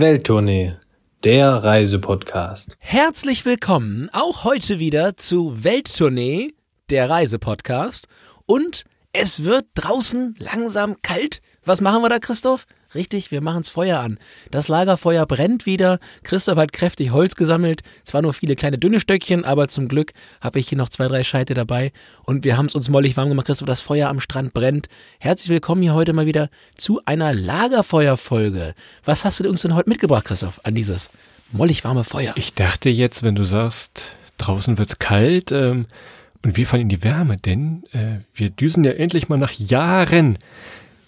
Welttournee, 0.00 0.74
der 1.24 1.54
Reisepodcast. 1.54 2.76
Herzlich 2.78 3.44
willkommen 3.44 4.08
auch 4.12 4.44
heute 4.44 4.78
wieder 4.78 5.16
zu 5.16 5.64
Welttournee, 5.64 6.54
der 6.88 7.10
Reisepodcast. 7.10 8.06
Und 8.46 8.84
es 9.12 9.42
wird 9.42 9.66
draußen 9.74 10.36
langsam 10.38 11.02
kalt. 11.02 11.40
Was 11.64 11.80
machen 11.80 12.02
wir 12.02 12.10
da, 12.10 12.20
Christoph? 12.20 12.66
Richtig, 12.94 13.30
wir 13.30 13.42
machen's 13.42 13.68
Feuer 13.68 14.00
an. 14.00 14.18
Das 14.50 14.68
Lagerfeuer 14.68 15.26
brennt 15.26 15.66
wieder. 15.66 15.98
Christoph 16.22 16.56
hat 16.56 16.72
kräftig 16.72 17.10
Holz 17.10 17.34
gesammelt. 17.34 17.82
Zwar 18.02 18.22
nur 18.22 18.32
viele 18.32 18.56
kleine 18.56 18.78
dünne 18.78 18.98
Stöckchen, 18.98 19.44
aber 19.44 19.68
zum 19.68 19.88
Glück 19.88 20.14
habe 20.40 20.58
ich 20.58 20.70
hier 20.70 20.78
noch 20.78 20.88
zwei, 20.88 21.06
drei 21.06 21.22
Scheite 21.22 21.52
dabei. 21.52 21.92
Und 22.24 22.44
wir 22.44 22.56
haben 22.56 22.64
es 22.64 22.74
uns 22.74 22.88
mollig 22.88 23.14
warm 23.18 23.28
gemacht, 23.28 23.46
Christoph. 23.46 23.66
Das 23.66 23.82
Feuer 23.82 24.08
am 24.08 24.20
Strand 24.20 24.54
brennt. 24.54 24.88
Herzlich 25.18 25.50
willkommen 25.50 25.82
hier 25.82 25.92
heute 25.92 26.14
mal 26.14 26.24
wieder 26.24 26.48
zu 26.76 27.02
einer 27.04 27.34
Lagerfeuerfolge. 27.34 28.74
Was 29.04 29.26
hast 29.26 29.40
du 29.40 29.50
uns 29.50 29.60
denn 29.60 29.74
heute 29.74 29.90
mitgebracht, 29.90 30.24
Christoph, 30.24 30.58
an 30.62 30.74
dieses 30.74 31.10
mollig 31.52 31.84
warme 31.84 32.04
Feuer? 32.04 32.32
Ich 32.36 32.54
dachte 32.54 32.88
jetzt, 32.88 33.22
wenn 33.22 33.34
du 33.34 33.44
sagst, 33.44 34.16
draußen 34.38 34.78
wird's 34.78 34.98
kalt 34.98 35.52
ähm, 35.52 35.86
und 36.42 36.56
wir 36.56 36.66
fahren 36.66 36.80
in 36.80 36.88
die 36.88 37.04
Wärme, 37.04 37.36
denn 37.36 37.84
äh, 37.92 38.20
wir 38.32 38.48
düsen 38.48 38.82
ja 38.84 38.92
endlich 38.92 39.28
mal 39.28 39.36
nach 39.36 39.52
Jahren 39.52 40.38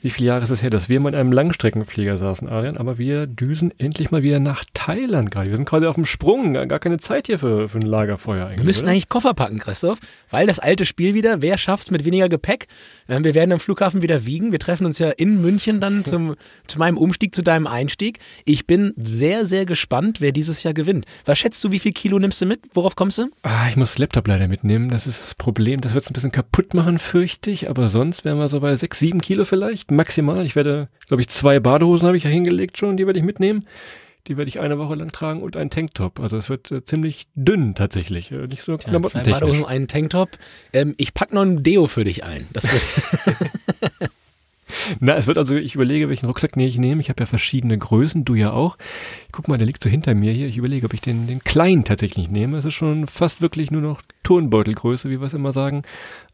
wie 0.02 0.10
viele 0.10 0.28
Jahre 0.28 0.42
ist 0.42 0.50
es 0.50 0.62
her, 0.62 0.70
dass 0.70 0.88
wir 0.88 1.00
mal 1.00 1.10
in 1.10 1.14
einem 1.14 1.32
Langstreckenflieger 1.32 2.16
saßen, 2.16 2.48
Arian, 2.48 2.77
aber 2.77 2.98
wir 2.98 3.27
düsen 3.27 3.72
endlich 3.78 4.10
mal 4.10 4.23
wieder 4.23 4.40
nach 4.40 4.64
Thailand 4.74 5.30
gerade. 5.30 5.50
Wir 5.50 5.56
sind 5.56 5.66
quasi 5.66 5.86
auf 5.86 5.96
dem 5.96 6.06
Sprung, 6.06 6.54
gar 6.54 6.78
keine 6.78 6.98
Zeit 6.98 7.26
hier 7.26 7.38
für, 7.38 7.68
für 7.68 7.78
ein 7.78 7.82
Lagerfeuer 7.86 8.46
eigentlich. 8.46 8.59
Wir 8.59 8.64
müssen 8.64 8.84
oder? 8.84 8.92
eigentlich 8.92 9.09
Koffer 9.09 9.34
packen, 9.34 9.59
Christoph, 9.59 9.98
weil 10.30 10.46
das 10.46 10.59
alte 10.59 10.84
Spiel 10.86 11.14
wieder, 11.14 11.42
wer 11.42 11.59
schafft's 11.59 11.90
mit 11.90 12.04
weniger 12.04 12.28
Gepäck? 12.28 12.66
Ähm, 13.09 13.24
Wir 13.24 13.34
werden 13.34 13.52
am 13.52 13.60
Flughafen 13.60 14.02
wieder 14.02 14.24
wiegen. 14.24 14.52
Wir 14.52 14.59
treffen 14.59 14.86
uns 14.86 14.98
ja 14.98 15.10
in 15.10 15.42
München 15.42 15.80
dann 15.80 16.04
zum, 16.06 16.37
zu 16.66 16.78
meinem 16.78 16.96
Umstieg, 16.96 17.34
zu 17.34 17.42
deinem 17.42 17.66
Einstieg. 17.66 18.20
Ich 18.45 18.66
bin 18.66 18.95
sehr, 18.96 19.46
sehr 19.46 19.66
gespannt, 19.66 20.20
wer 20.20 20.32
dieses 20.32 20.62
Jahr 20.62 20.74
gewinnt. 20.74 21.04
Was 21.24 21.38
schätzt 21.38 21.62
du, 21.64 21.73
wie 21.73 21.78
viel 21.78 21.92
Kilo 21.92 22.18
nimmst 22.18 22.40
du 22.40 22.46
mit? 22.46 22.60
Worauf 22.74 22.96
kommst 22.96 23.18
du? 23.18 23.29
Ah, 23.42 23.68
ich 23.68 23.76
muss 23.76 23.90
das 23.90 23.98
Laptop 23.98 24.26
leider 24.29 24.48
mitnehmen. 24.48 24.88
Das 24.88 25.07
ist 25.07 25.20
das 25.23 25.35
Problem. 25.35 25.80
Das 25.80 25.95
wird 25.95 26.04
es 26.04 26.10
ein 26.10 26.14
bisschen 26.14 26.32
kaputt 26.32 26.74
machen, 26.74 26.98
fürchte 26.98 27.51
ich. 27.51 27.68
Aber 27.68 27.88
sonst 27.88 28.24
wären 28.24 28.38
wir 28.38 28.48
so 28.48 28.60
bei 28.60 28.74
sechs, 28.76 28.98
sieben 28.98 29.20
Kilo 29.20 29.45
vielleicht, 29.45 29.90
maximal. 29.91 30.45
Ich 30.45 30.57
werde, 30.57 30.88
glaube 31.07 31.21
ich, 31.21 31.29
zwei 31.29 31.60
Badehosen 31.60 32.07
habe 32.07 32.16
ich 32.16 32.24
ja 32.24 32.30
hingelegt 32.30 32.79
schon. 32.79 32.96
Die 32.96 33.07
werde 33.07 33.19
ich 33.19 33.24
mitnehmen. 33.24 33.66
Die 34.27 34.37
werde 34.37 34.49
ich 34.49 34.60
eine 34.60 34.79
Woche 34.79 34.95
lang 34.97 35.13
tragen 35.13 35.43
und 35.43 35.57
einen 35.57 35.71
Tanktop. 35.71 36.21
Also 36.21 36.37
es 36.37 36.51
wird 36.51 36.71
äh, 36.71 36.85
ziemlich 36.85 37.27
dünn 37.35 37.74
tatsächlich. 37.74 38.30
Äh, 38.30 38.47
nicht 38.47 38.63
so 38.63 38.73
Ja, 38.73 39.02
zwei. 39.02 39.23
Badehosen, 39.23 39.65
einen 39.65 39.88
Tanktop. 39.88 40.30
Ähm, 40.73 40.95
ich 40.99 41.15
pack 41.15 41.32
noch 41.32 41.43
ein 41.43 41.63
Deo 41.63 41.87
für 41.87 42.05
dich 42.05 42.23
ein. 42.23 42.47
Das 42.52 42.71
wird 42.71 42.82
Na, 45.00 45.14
es 45.14 45.26
wird 45.26 45.38
also, 45.38 45.56
ich 45.56 45.74
überlege, 45.74 46.09
welchen 46.09 46.26
Rucksack 46.26 46.56
ich 46.56 46.78
nehme. 46.78 47.00
Ich 47.00 47.09
habe 47.09 47.20
ja 47.20 47.26
verschiedene 47.26 47.78
Größen, 47.78 48.24
du 48.24 48.34
ja 48.34 48.52
auch. 48.52 48.76
Guck 49.32 49.48
mal, 49.48 49.59
der 49.59 49.66
liegt 49.66 49.82
so 49.82 49.90
hinter 49.90 50.14
mir 50.14 50.32
hier. 50.32 50.46
Ich 50.46 50.56
überlege, 50.56 50.86
ob 50.86 50.95
ich 50.95 51.00
den, 51.00 51.26
den 51.26 51.42
kleinen 51.45 51.84
tatsächlich 51.84 52.30
nehme. 52.30 52.59
Es 52.59 52.64
ist 52.64 52.74
schon 52.74 53.06
fast 53.06 53.40
wirklich 53.40 53.70
nur 53.70 53.82
noch 53.82 54.02
Turnbeutelgröße, 54.23 55.10
wie 55.10 55.20
wir 55.20 55.26
es 55.26 55.34
immer 55.34 55.52
sagen. 55.52 55.82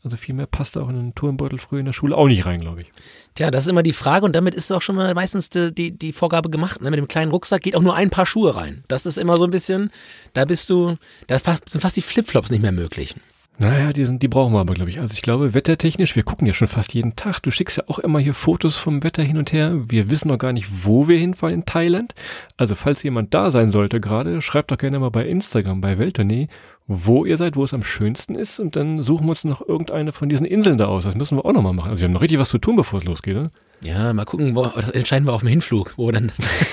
Also 0.03 0.17
viel 0.17 0.35
mehr 0.35 0.47
passt 0.47 0.77
da 0.77 0.83
auch 0.83 0.89
in 0.89 0.97
einen 0.97 1.15
Turnbeutel 1.15 1.59
früher 1.59 1.81
in 1.81 1.87
der 1.87 1.93
Schule 1.93 2.17
auch 2.17 2.29
nicht 2.29 2.47
rein, 2.47 2.61
glaube 2.61 2.83
ich. 2.83 2.93
Tja, 3.35 3.51
das 3.51 3.65
ist 3.65 3.71
immer 3.71 3.83
die 3.83 3.93
Frage 3.93 4.25
und 4.25 4.37
damit 4.37 4.55
ist 4.55 4.73
auch 4.73 4.83
schon 4.83 4.97
mal 4.97 5.13
meistens 5.15 5.51
die, 5.51 5.75
die, 5.75 5.91
die 5.91 6.13
Vorgabe 6.13 6.49
gemacht. 6.49 6.81
Ne? 6.81 6.91
Mit 6.91 6.99
dem 6.99 7.09
kleinen 7.09 7.33
Rucksack 7.33 7.63
geht 7.63 7.75
auch 7.75 7.83
nur 7.83 7.97
ein 7.97 8.11
Paar 8.11 8.27
Schuhe 8.27 8.55
rein. 8.55 8.85
Das 8.89 9.05
ist 9.05 9.19
immer 9.19 9.37
so 9.37 9.45
ein 9.45 9.51
bisschen, 9.51 9.91
da 10.33 10.45
bist 10.45 10.71
du, 10.71 10.97
da 11.27 11.39
sind 11.39 11.81
fast 11.81 11.97
die 11.97 12.03
Flipflops 12.03 12.51
nicht 12.51 12.63
mehr 12.63 12.73
möglich. 12.73 13.17
Naja, 13.59 13.93
die, 13.93 14.05
sind, 14.05 14.23
die 14.23 14.29
brauchen 14.29 14.53
wir 14.53 14.61
aber, 14.61 14.75
glaube 14.75 14.91
ich. 14.91 15.01
Also 15.01 15.15
ich 15.15 15.23
glaube, 15.23 15.55
wettertechnisch, 15.55 16.15
wir 16.15 16.25
gucken 16.25 16.47
ja 16.47 16.53
schon 16.53 16.69
fast 16.69 16.93
jeden 16.93 17.17
Tag. 17.17 17.41
Du 17.41 17.51
schickst 17.51 17.79
ja 17.79 17.85
auch 17.87 17.99
immer 17.99 18.19
hier 18.19 18.35
Fotos 18.35 18.77
vom 18.77 19.03
Wetter 19.03 19.23
hin 19.23 19.39
und 19.39 19.53
her. 19.53 19.73
Wir 19.89 20.11
wissen 20.11 20.29
noch 20.29 20.39
gar 20.39 20.53
nicht, 20.53 20.85
wo 20.85 21.09
wir 21.09 21.19
hinfahren 21.19 21.55
in 21.55 21.65
Thailand. 21.65 22.15
Also 22.59 22.75
falls 22.75 23.03
jemand 23.03 23.33
da 23.33 23.51
sein 23.51 23.73
sollte 23.73 23.99
gerade, 23.99 24.43
schreibt 24.43 24.71
doch 24.71 24.79
gerne 24.79 24.99
mal 24.99 25.11
bei 25.11 25.27
Instagram, 25.27 25.81
bei 25.81 25.99
Welttournee, 25.99 26.49
wo 26.89 27.25
ihr 27.25 27.37
seid, 27.37 27.57
wo 27.57 27.65
es 27.65 27.75
am 27.75 27.83
schönsten 27.83 28.35
ist. 28.35 28.61
Und 28.61 28.77
dann 28.77 29.03
suchen 29.03 29.27
wir 29.27 29.31
uns 29.31 29.45
noch 29.45 29.67
irgendeine 29.67 30.13
von 30.13 30.29
diesen 30.29 30.47
Inseln 30.47 30.79
da 30.79 30.87
aus. 30.87 31.05
Das 31.05 31.17
müssen 31.17 31.37
wir 31.37 31.45
auch 31.45 31.53
noch 31.53 31.63
mal 31.63 31.73
machen. 31.73 31.91
Also 31.91 32.01
wir 32.01 32.09
haben 32.09 32.13
noch 32.13 32.23
richtig 32.23 32.39
was 32.39 32.51
zu 32.51 32.59
tun, 32.59 32.77
bevor 32.77 33.01
es 33.01 33.05
losgeht. 33.05 33.35
Ne? 33.35 33.51
Ja, 33.83 34.13
mal 34.15 34.25
gucken, 34.25 34.57
wo, 34.57 34.67
das 34.67 34.91
entscheiden 34.91 35.27
wir 35.29 35.35
auf 35.35 35.43
dem 35.43 35.51
Hinflug, 35.51 35.95
wo 35.97 36.11
dann, 36.11 36.33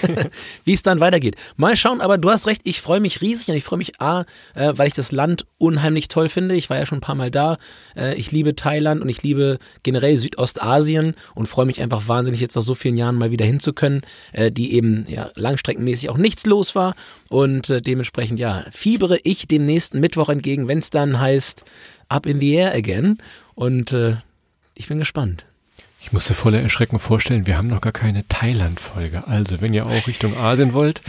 wie 0.66 0.74
es 0.74 0.84
dann 0.84 1.00
weitergeht. 1.02 1.36
Mal 1.58 1.76
schauen, 1.76 2.00
aber 2.00 2.18
du 2.18 2.30
hast 2.30 2.48
recht, 2.48 2.62
ich 2.64 2.80
freue 2.82 3.02
mich 3.02 3.22
riesig 3.22 3.50
und 3.50 3.56
ich 3.56 3.64
freue 3.64 3.78
mich 3.78 4.00
A, 4.00 4.22
äh, 4.56 4.74
weil 4.76 4.88
ich 4.88 4.94
das 4.94 5.12
Land 5.12 5.46
unheimlich 5.58 6.08
toll 6.08 6.30
finde. 6.30 6.56
Ich 6.56 6.70
war 6.70 6.78
ja 6.78 6.86
schon 6.86 7.00
ein 7.00 7.02
paar 7.02 7.16
Mal 7.16 7.30
da. 7.30 7.58
Äh, 7.96 8.16
ich 8.16 8.32
liebe 8.32 8.56
Thailand 8.56 9.02
und 9.02 9.10
ich 9.10 9.22
liebe 9.22 9.60
generell 9.84 10.18
Südostasien 10.18 11.14
und 11.36 11.48
freue 11.48 11.66
mich 11.66 11.82
einfach 11.82 12.08
wahnsinnig, 12.08 12.40
jetzt 12.40 12.56
nach 12.56 12.64
so 12.64 12.74
vielen 12.74 12.96
Jahren 12.96 13.16
mal 13.16 13.32
wieder 13.32 13.46
hinzukönnen, 13.46 14.02
äh, 14.32 14.52
die 14.52 14.74
eben 14.74 15.06
ja 15.10 15.30
langstreckenmäßig 15.36 16.10
auch 16.10 16.18
nichts 16.18 16.46
los 16.46 16.74
war. 16.74 16.96
Und 17.30 17.70
äh, 17.70 17.82
dementsprechend, 17.82 18.40
ja, 18.40 18.64
fiebere 18.72 19.20
ich 19.24 19.48
dem 19.48 19.66
nächsten 19.66 20.00
Mittwoch 20.04 20.30
entgegen, 20.30 20.68
wenn 20.68 20.80
es 20.80 20.92
dann 20.92 21.20
heißt 21.20 21.66
Up 22.10 22.28
in 22.28 22.40
the 22.40 22.54
Air 22.54 22.76
again. 22.76 23.18
Und 23.56 23.94
äh, 23.94 24.18
ich 24.76 24.88
bin 24.88 25.00
gespannt. 25.00 25.46
Ich 26.02 26.12
musste 26.12 26.34
voller 26.34 26.60
Erschrecken 26.60 27.00
vorstellen, 27.00 27.48
wir 27.48 27.58
haben 27.58 27.70
noch 27.70 27.80
gar 27.80 27.94
keine 27.94 28.28
Thailand-Folge. 28.28 29.24
Also, 29.26 29.62
wenn 29.62 29.74
ihr 29.74 29.88
auch 29.88 30.08
Richtung 30.08 30.36
Asien 30.38 30.74
wollt, 30.74 31.02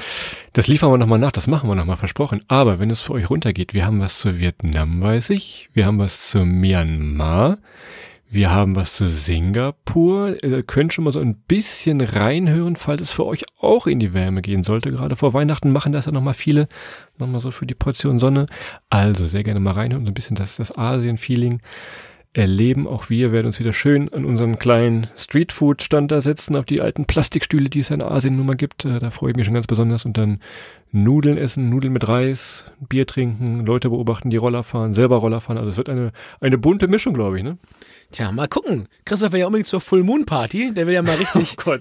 das 0.53 0.69
liefern 0.69 0.93
wir 0.93 0.99
nochmal 0.99 1.19
nach, 1.19 1.33
das 1.33 1.49
machen 1.49 1.69
wir 1.69 1.75
nochmal, 1.75 1.97
versprochen. 1.97 2.39
Aber 2.47 2.79
wenn 2.79 2.91
es 2.91 3.01
für 3.01 3.15
euch 3.15 3.29
runtergeht, 3.29 3.75
wir 3.75 3.85
haben 3.85 3.99
was 3.99 4.21
zu 4.21 4.39
Vietnam, 4.39 5.03
weiß 5.03 5.31
ich. 5.31 5.69
Wir 5.75 5.87
haben 5.87 5.99
was 5.99 6.31
zu 6.31 6.45
Myanmar. 6.45 7.59
Wir 8.35 8.51
haben 8.51 8.75
was 8.75 8.97
zu 8.97 9.07
Singapur. 9.07 10.43
Ihr 10.43 10.65
könnt 10.65 10.93
schon 10.93 11.05
mal 11.05 11.13
so 11.13 11.21
ein 11.21 11.37
bisschen 11.37 12.01
reinhören, 12.01 12.75
falls 12.75 13.01
es 13.01 13.13
für 13.13 13.25
euch 13.27 13.45
auch 13.61 13.87
in 13.87 14.01
die 14.01 14.13
Wärme 14.13 14.43
gehen 14.43 14.65
sollte. 14.65 14.91
Gerade 14.91 15.15
vor 15.15 15.35
Weihnachten 15.35 15.71
machen 15.71 15.93
das 15.93 16.07
ja 16.07 16.13
nochmal 16.13 16.35
viele. 16.35 16.67
Nochmal 17.17 17.41
so 17.41 17.53
für 17.53 17.65
die 17.65 17.77
Portion 17.77 18.19
Sonne. 18.19 18.47
Also 18.91 19.29
sehr 19.29 19.45
gerne 19.45 19.61
mal 19.61 19.71
reinhören, 19.71 20.05
so 20.05 20.11
ein 20.11 20.15
bisschen 20.15 20.35
das, 20.35 20.57
das 20.57 20.77
Asien-Feeling 20.77 21.61
erleben. 22.35 22.87
Auch 22.87 23.09
wir 23.09 23.33
werden 23.33 23.47
uns 23.47 23.59
wieder 23.61 23.73
schön 23.73 24.13
an 24.13 24.25
unseren 24.25 24.59
kleinen 24.59 25.07
Streetfood-Stand 25.17 26.11
da 26.13 26.21
setzen, 26.21 26.57
auf 26.57 26.67
die 26.67 26.81
alten 26.81 27.07
Plastikstühle, 27.07 27.71
die 27.71 27.79
es 27.79 27.91
in 27.91 28.03
Asien 28.03 28.37
nun 28.37 28.47
mal 28.47 28.57
gibt. 28.57 28.85
Äh, 28.85 28.99
Da 28.99 29.11
freue 29.11 29.31
ich 29.31 29.37
mich 29.37 29.47
schon 29.47 29.55
ganz 29.55 29.67
besonders. 29.67 30.05
Und 30.05 30.19
dann 30.19 30.41
Nudeln 30.93 31.39
essen, 31.39 31.65
Nudeln 31.65 31.93
mit 31.93 32.07
Reis, 32.07 32.65
Bier 32.89 33.07
trinken, 33.07 33.65
Leute 33.65 33.89
beobachten, 33.89 34.31
die 34.31 34.37
Roller 34.37 34.63
fahren, 34.63 34.95
selber 34.95 35.17
Roller 35.17 35.41
fahren. 35.41 35.59
Also 35.59 35.71
es 35.71 35.77
wird 35.77 35.89
eine, 35.89 36.13
eine 36.41 36.59
bunte 36.59 36.89
Mischung, 36.89 37.15
glaube 37.15 37.39
ich, 37.39 37.45
ne? 37.45 37.59
Tja, 38.13 38.31
mal 38.31 38.49
gucken. 38.49 38.89
Christoph 39.05 39.33
will 39.33 39.41
ja 39.41 39.47
unbedingt 39.47 39.67
zur 39.67 39.81
Full 39.81 40.03
Moon 40.05 40.25
Party. 40.27 40.73
Der 40.75 40.87
will 40.87 40.95
ja 40.95 41.03
mal 41.03 41.15
richtig, 41.17 41.57
Gott. 41.57 41.81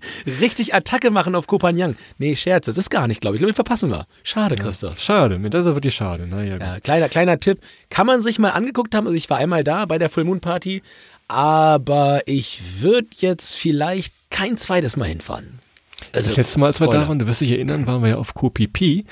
richtig 0.40 0.74
Attacke 0.74 1.10
machen 1.10 1.34
auf 1.34 1.46
Kopanjang. 1.46 1.96
Nee, 2.18 2.36
Scherz, 2.36 2.66
das 2.66 2.78
ist 2.78 2.90
gar 2.90 3.06
nicht, 3.08 3.20
glaube 3.20 3.36
ich. 3.36 3.40
Ich 3.40 3.44
glaube, 3.44 3.52
die 3.52 3.56
verpassen 3.56 3.90
wir. 3.90 4.06
Schade, 4.24 4.54
Christoph. 4.56 5.00
Schade, 5.00 5.38
mir 5.38 5.50
das 5.50 5.66
ist 5.66 5.74
wirklich 5.74 5.94
schade. 5.94 6.26
Naja, 6.26 6.56
Ja, 6.58 6.80
kleiner, 6.80 7.08
kleiner 7.08 7.38
Tipp. 7.40 7.58
Kann 7.90 8.06
man 8.06 8.22
sich 8.22 8.38
mal 8.38 8.50
angeguckt 8.50 8.94
haben. 8.94 9.06
Also 9.06 9.16
ich 9.16 9.28
war 9.30 9.38
einmal 9.38 9.64
da 9.64 9.84
bei 9.86 9.98
der 9.98 10.10
Full 10.10 10.24
Moon 10.24 10.40
Party. 10.40 10.82
Aber 11.28 12.20
ich 12.26 12.60
würde 12.80 13.08
jetzt 13.14 13.54
vielleicht 13.56 14.14
kein 14.30 14.58
zweites 14.58 14.96
Mal 14.96 15.08
hinfahren. 15.08 15.60
Also, 16.12 16.28
Das 16.30 16.36
letzte 16.36 16.58
Mal, 16.60 16.66
als 16.66 16.80
wir 16.80 16.86
Spoiler. 16.86 17.02
da 17.02 17.08
waren, 17.08 17.18
du 17.18 17.26
wirst 17.26 17.40
dich 17.40 17.50
erinnern, 17.52 17.86
waren 17.86 18.02
wir 18.02 18.10
ja 18.10 18.16
auf 18.16 18.34
KoPP. 18.34 19.04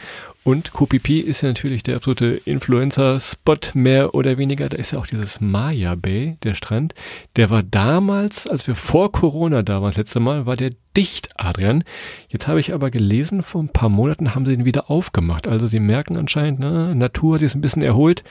Und 0.42 0.72
KoPP 0.72 1.20
ist 1.20 1.42
ja 1.42 1.48
natürlich 1.48 1.82
der 1.82 1.96
absolute 1.96 2.40
Influencer-Spot 2.44 3.58
mehr 3.74 4.14
oder 4.14 4.38
weniger. 4.38 4.70
Da 4.70 4.78
ist 4.78 4.92
ja 4.92 4.98
auch 4.98 5.06
dieses 5.06 5.40
Maya 5.42 5.94
Bay, 5.96 6.38
der 6.42 6.54
Strand. 6.54 6.94
Der 7.36 7.50
war 7.50 7.62
damals, 7.62 8.46
als 8.46 8.66
wir 8.66 8.74
vor 8.74 9.12
Corona 9.12 9.62
da 9.62 9.82
waren, 9.82 9.90
das 9.90 9.98
letzte 9.98 10.18
Mal, 10.18 10.46
war 10.46 10.56
der 10.56 10.70
dicht, 10.96 11.28
Adrian. 11.36 11.84
Jetzt 12.28 12.48
habe 12.48 12.58
ich 12.58 12.72
aber 12.72 12.90
gelesen, 12.90 13.42
vor 13.42 13.62
ein 13.62 13.68
paar 13.68 13.90
Monaten 13.90 14.34
haben 14.34 14.46
sie 14.46 14.54
ihn 14.54 14.64
wieder 14.64 14.90
aufgemacht. 14.90 15.46
Also 15.46 15.66
sie 15.66 15.78
merken 15.78 16.16
anscheinend, 16.16 16.60
ne, 16.60 16.94
Natur 16.94 17.34
hat 17.34 17.40
sich 17.40 17.54
ein 17.54 17.60
bisschen 17.60 17.82
erholt. 17.82 18.24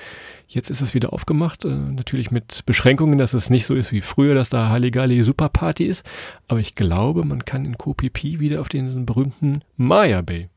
Jetzt 0.48 0.72
ist 0.72 0.82
es 0.82 0.96
wieder 0.96 1.14
aufgemacht, 1.14 1.64
äh, 1.64 1.70
natürlich 1.70 2.32
mit 2.32 2.66
Beschränkungen, 2.66 3.20
dass 3.20 3.36
es 3.36 3.52
nicht 3.52 3.68
so 3.68 3.76
ist 3.76 3.92
wie 3.92 4.02
früher, 4.02 4.34
dass 4.34 4.50
da 4.50 4.70
Halligalli 4.70 5.22
Superparty 5.22 5.86
ist. 5.86 6.04
Aber 6.48 6.60
ich 6.60 6.74
glaube, 6.74 7.24
man 7.24 7.46
kann 7.46 7.66
in 7.66 7.78
KoPP 7.78 8.40
wieder 8.40 8.62
auf 8.62 8.70
den 8.70 9.06
berühmten 9.06 9.62
Maya 9.78 10.24
Bay. 10.24 10.50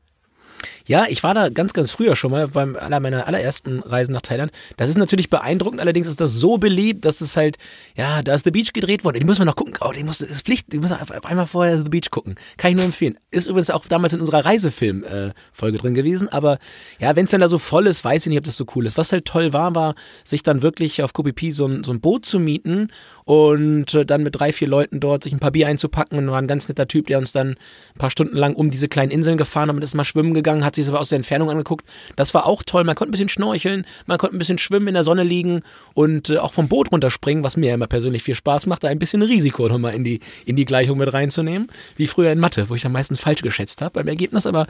Ja, 0.85 1.05
ich 1.07 1.23
war 1.23 1.33
da 1.33 1.49
ganz, 1.49 1.73
ganz 1.73 1.91
früher 1.91 2.15
schon 2.15 2.31
mal 2.31 2.47
beim 2.47 2.75
aller 2.75 2.99
meiner 2.99 3.27
allerersten 3.27 3.79
Reisen 3.79 4.13
nach 4.13 4.21
Thailand. 4.21 4.51
Das 4.77 4.89
ist 4.89 4.97
natürlich 4.97 5.29
beeindruckend, 5.29 5.81
allerdings 5.81 6.07
ist 6.07 6.21
das 6.21 6.33
so 6.33 6.57
beliebt, 6.57 7.05
dass 7.05 7.21
es 7.21 7.37
halt, 7.37 7.57
ja, 7.95 8.21
da 8.21 8.33
ist 8.33 8.43
The 8.45 8.51
Beach 8.51 8.73
gedreht 8.73 9.03
worden. 9.03 9.19
Die 9.19 9.25
müssen 9.25 9.41
wir 9.41 9.45
noch 9.45 9.55
gucken. 9.55 9.75
Oh, 9.81 9.91
die 9.91 10.03
muss, 10.03 10.21
ist 10.21 10.45
Pflicht, 10.45 10.71
die 10.73 10.79
müssen 10.79 10.97
einmal 11.23 11.47
vorher 11.47 11.77
The 11.77 11.89
Beach 11.89 12.09
gucken. 12.11 12.35
Kann 12.57 12.71
ich 12.71 12.75
nur 12.75 12.85
empfehlen. 12.85 13.17
Ist 13.31 13.47
übrigens 13.47 13.69
auch 13.69 13.85
damals 13.87 14.13
in 14.13 14.19
unserer 14.19 14.45
Reisefilm-Folge 14.45 15.77
drin 15.77 15.93
gewesen. 15.93 16.29
Aber 16.29 16.59
ja, 16.99 17.15
wenn 17.15 17.25
es 17.25 17.31
dann 17.31 17.41
da 17.41 17.47
so 17.47 17.59
voll 17.59 17.87
ist, 17.87 18.03
weiß 18.03 18.25
ich 18.25 18.29
nicht, 18.29 18.37
ob 18.37 18.43
das 18.43 18.57
so 18.57 18.65
cool 18.75 18.85
ist. 18.85 18.97
Was 18.97 19.11
halt 19.11 19.25
toll 19.25 19.53
war, 19.53 19.73
war, 19.75 19.95
sich 20.23 20.43
dann 20.43 20.61
wirklich 20.61 21.01
auf 21.03 21.13
KPP 21.13 21.51
so 21.51 21.65
ein, 21.65 21.83
so 21.83 21.91
ein 21.91 22.01
Boot 22.01 22.25
zu 22.25 22.39
mieten 22.39 22.89
und 23.25 23.93
äh, 23.93 24.05
dann 24.05 24.23
mit 24.23 24.35
drei, 24.35 24.53
vier 24.53 24.67
Leuten 24.67 24.99
dort 24.99 25.23
sich 25.23 25.33
ein 25.33 25.39
paar 25.39 25.51
Bier 25.51 25.67
einzupacken. 25.67 26.17
Und 26.17 26.29
war 26.29 26.39
ein 26.39 26.47
ganz 26.47 26.67
netter 26.67 26.87
Typ, 26.87 27.07
der 27.07 27.17
uns 27.17 27.31
dann 27.31 27.49
ein 27.49 27.99
paar 27.99 28.09
Stunden 28.09 28.37
lang 28.37 28.55
um 28.55 28.69
diese 28.69 28.87
kleinen 28.87 29.11
Inseln 29.11 29.37
gefahren 29.37 29.69
hat 29.69 29.75
und 29.75 29.81
ist 29.81 29.95
mal 29.95 30.03
schwimmen 30.03 30.33
gegangen, 30.33 30.52
hat 30.61 30.73
hat 30.73 30.75
sich 30.75 30.85
das 30.85 30.93
aber 30.93 31.01
aus 31.01 31.09
der 31.09 31.17
Entfernung 31.17 31.51
angeguckt. 31.51 31.85
Das 32.15 32.33
war 32.33 32.47
auch 32.47 32.63
toll. 32.63 32.83
Man 32.83 32.95
konnte 32.95 33.11
ein 33.11 33.11
bisschen 33.11 33.29
schnorcheln, 33.29 33.85
man 34.07 34.17
konnte 34.17 34.35
ein 34.35 34.39
bisschen 34.39 34.57
schwimmen, 34.57 34.87
in 34.87 34.95
der 34.95 35.03
Sonne 35.03 35.23
liegen 35.23 35.61
und 35.93 36.31
äh, 36.31 36.39
auch 36.39 36.51
vom 36.51 36.67
Boot 36.67 36.91
runterspringen, 36.91 37.43
was 37.43 37.57
mir 37.57 37.73
immer 37.73 37.87
persönlich 37.87 38.23
viel 38.23 38.33
Spaß 38.33 38.65
macht, 38.65 38.83
da 38.83 38.87
ein 38.87 38.99
bisschen 38.99 39.21
Risiko 39.21 39.67
nochmal 39.67 39.93
in 39.93 40.03
die, 40.03 40.19
in 40.45 40.55
die 40.55 40.65
Gleichung 40.65 40.97
mit 40.97 41.13
reinzunehmen, 41.13 41.67
wie 41.95 42.07
früher 42.07 42.31
in 42.31 42.39
Mathe, 42.39 42.69
wo 42.69 42.75
ich 42.75 42.81
dann 42.81 42.91
meistens 42.91 43.19
falsch 43.19 43.41
geschätzt 43.41 43.81
habe 43.81 43.93
beim 43.93 44.07
Ergebnis, 44.07 44.47
aber 44.47 44.65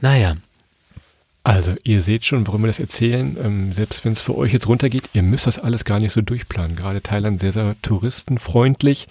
naja, 0.00 0.36
Also, 1.46 1.74
ihr 1.84 2.00
seht 2.00 2.24
schon, 2.24 2.44
warum 2.48 2.62
wir 2.62 2.66
das 2.66 2.80
erzählen. 2.80 3.36
Ähm, 3.40 3.72
selbst 3.72 4.04
wenn 4.04 4.14
es 4.14 4.20
für 4.20 4.36
euch 4.36 4.52
jetzt 4.52 4.66
runtergeht, 4.66 5.04
ihr 5.12 5.22
müsst 5.22 5.46
das 5.46 5.60
alles 5.60 5.84
gar 5.84 6.00
nicht 6.00 6.10
so 6.10 6.20
durchplanen. 6.20 6.74
Gerade 6.74 7.02
Thailand 7.02 7.38
sehr, 7.38 7.52
sehr 7.52 7.76
touristenfreundlich. 7.82 9.06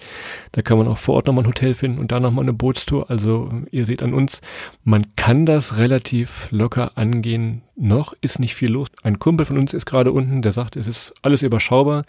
Da 0.52 0.60
kann 0.60 0.76
man 0.76 0.86
auch 0.86 0.98
vor 0.98 1.14
Ort 1.14 1.28
nochmal 1.28 1.44
ein 1.44 1.48
Hotel 1.48 1.72
finden 1.72 1.98
und 1.98 2.12
da 2.12 2.20
nochmal 2.20 2.44
eine 2.44 2.52
Bootstour. 2.52 3.10
Also, 3.10 3.48
ihr 3.70 3.86
seht 3.86 4.02
an 4.02 4.12
uns, 4.12 4.42
man 4.84 5.06
kann 5.16 5.46
das 5.46 5.78
relativ 5.78 6.48
locker 6.50 6.98
angehen. 6.98 7.62
Noch 7.74 8.12
ist 8.20 8.38
nicht 8.38 8.54
viel 8.54 8.70
los. 8.70 8.88
Ein 9.02 9.18
Kumpel 9.18 9.46
von 9.46 9.56
uns 9.56 9.72
ist 9.72 9.86
gerade 9.86 10.12
unten, 10.12 10.42
der 10.42 10.52
sagt, 10.52 10.76
es 10.76 10.86
ist 10.86 11.14
alles 11.22 11.42
überschaubar. 11.42 12.04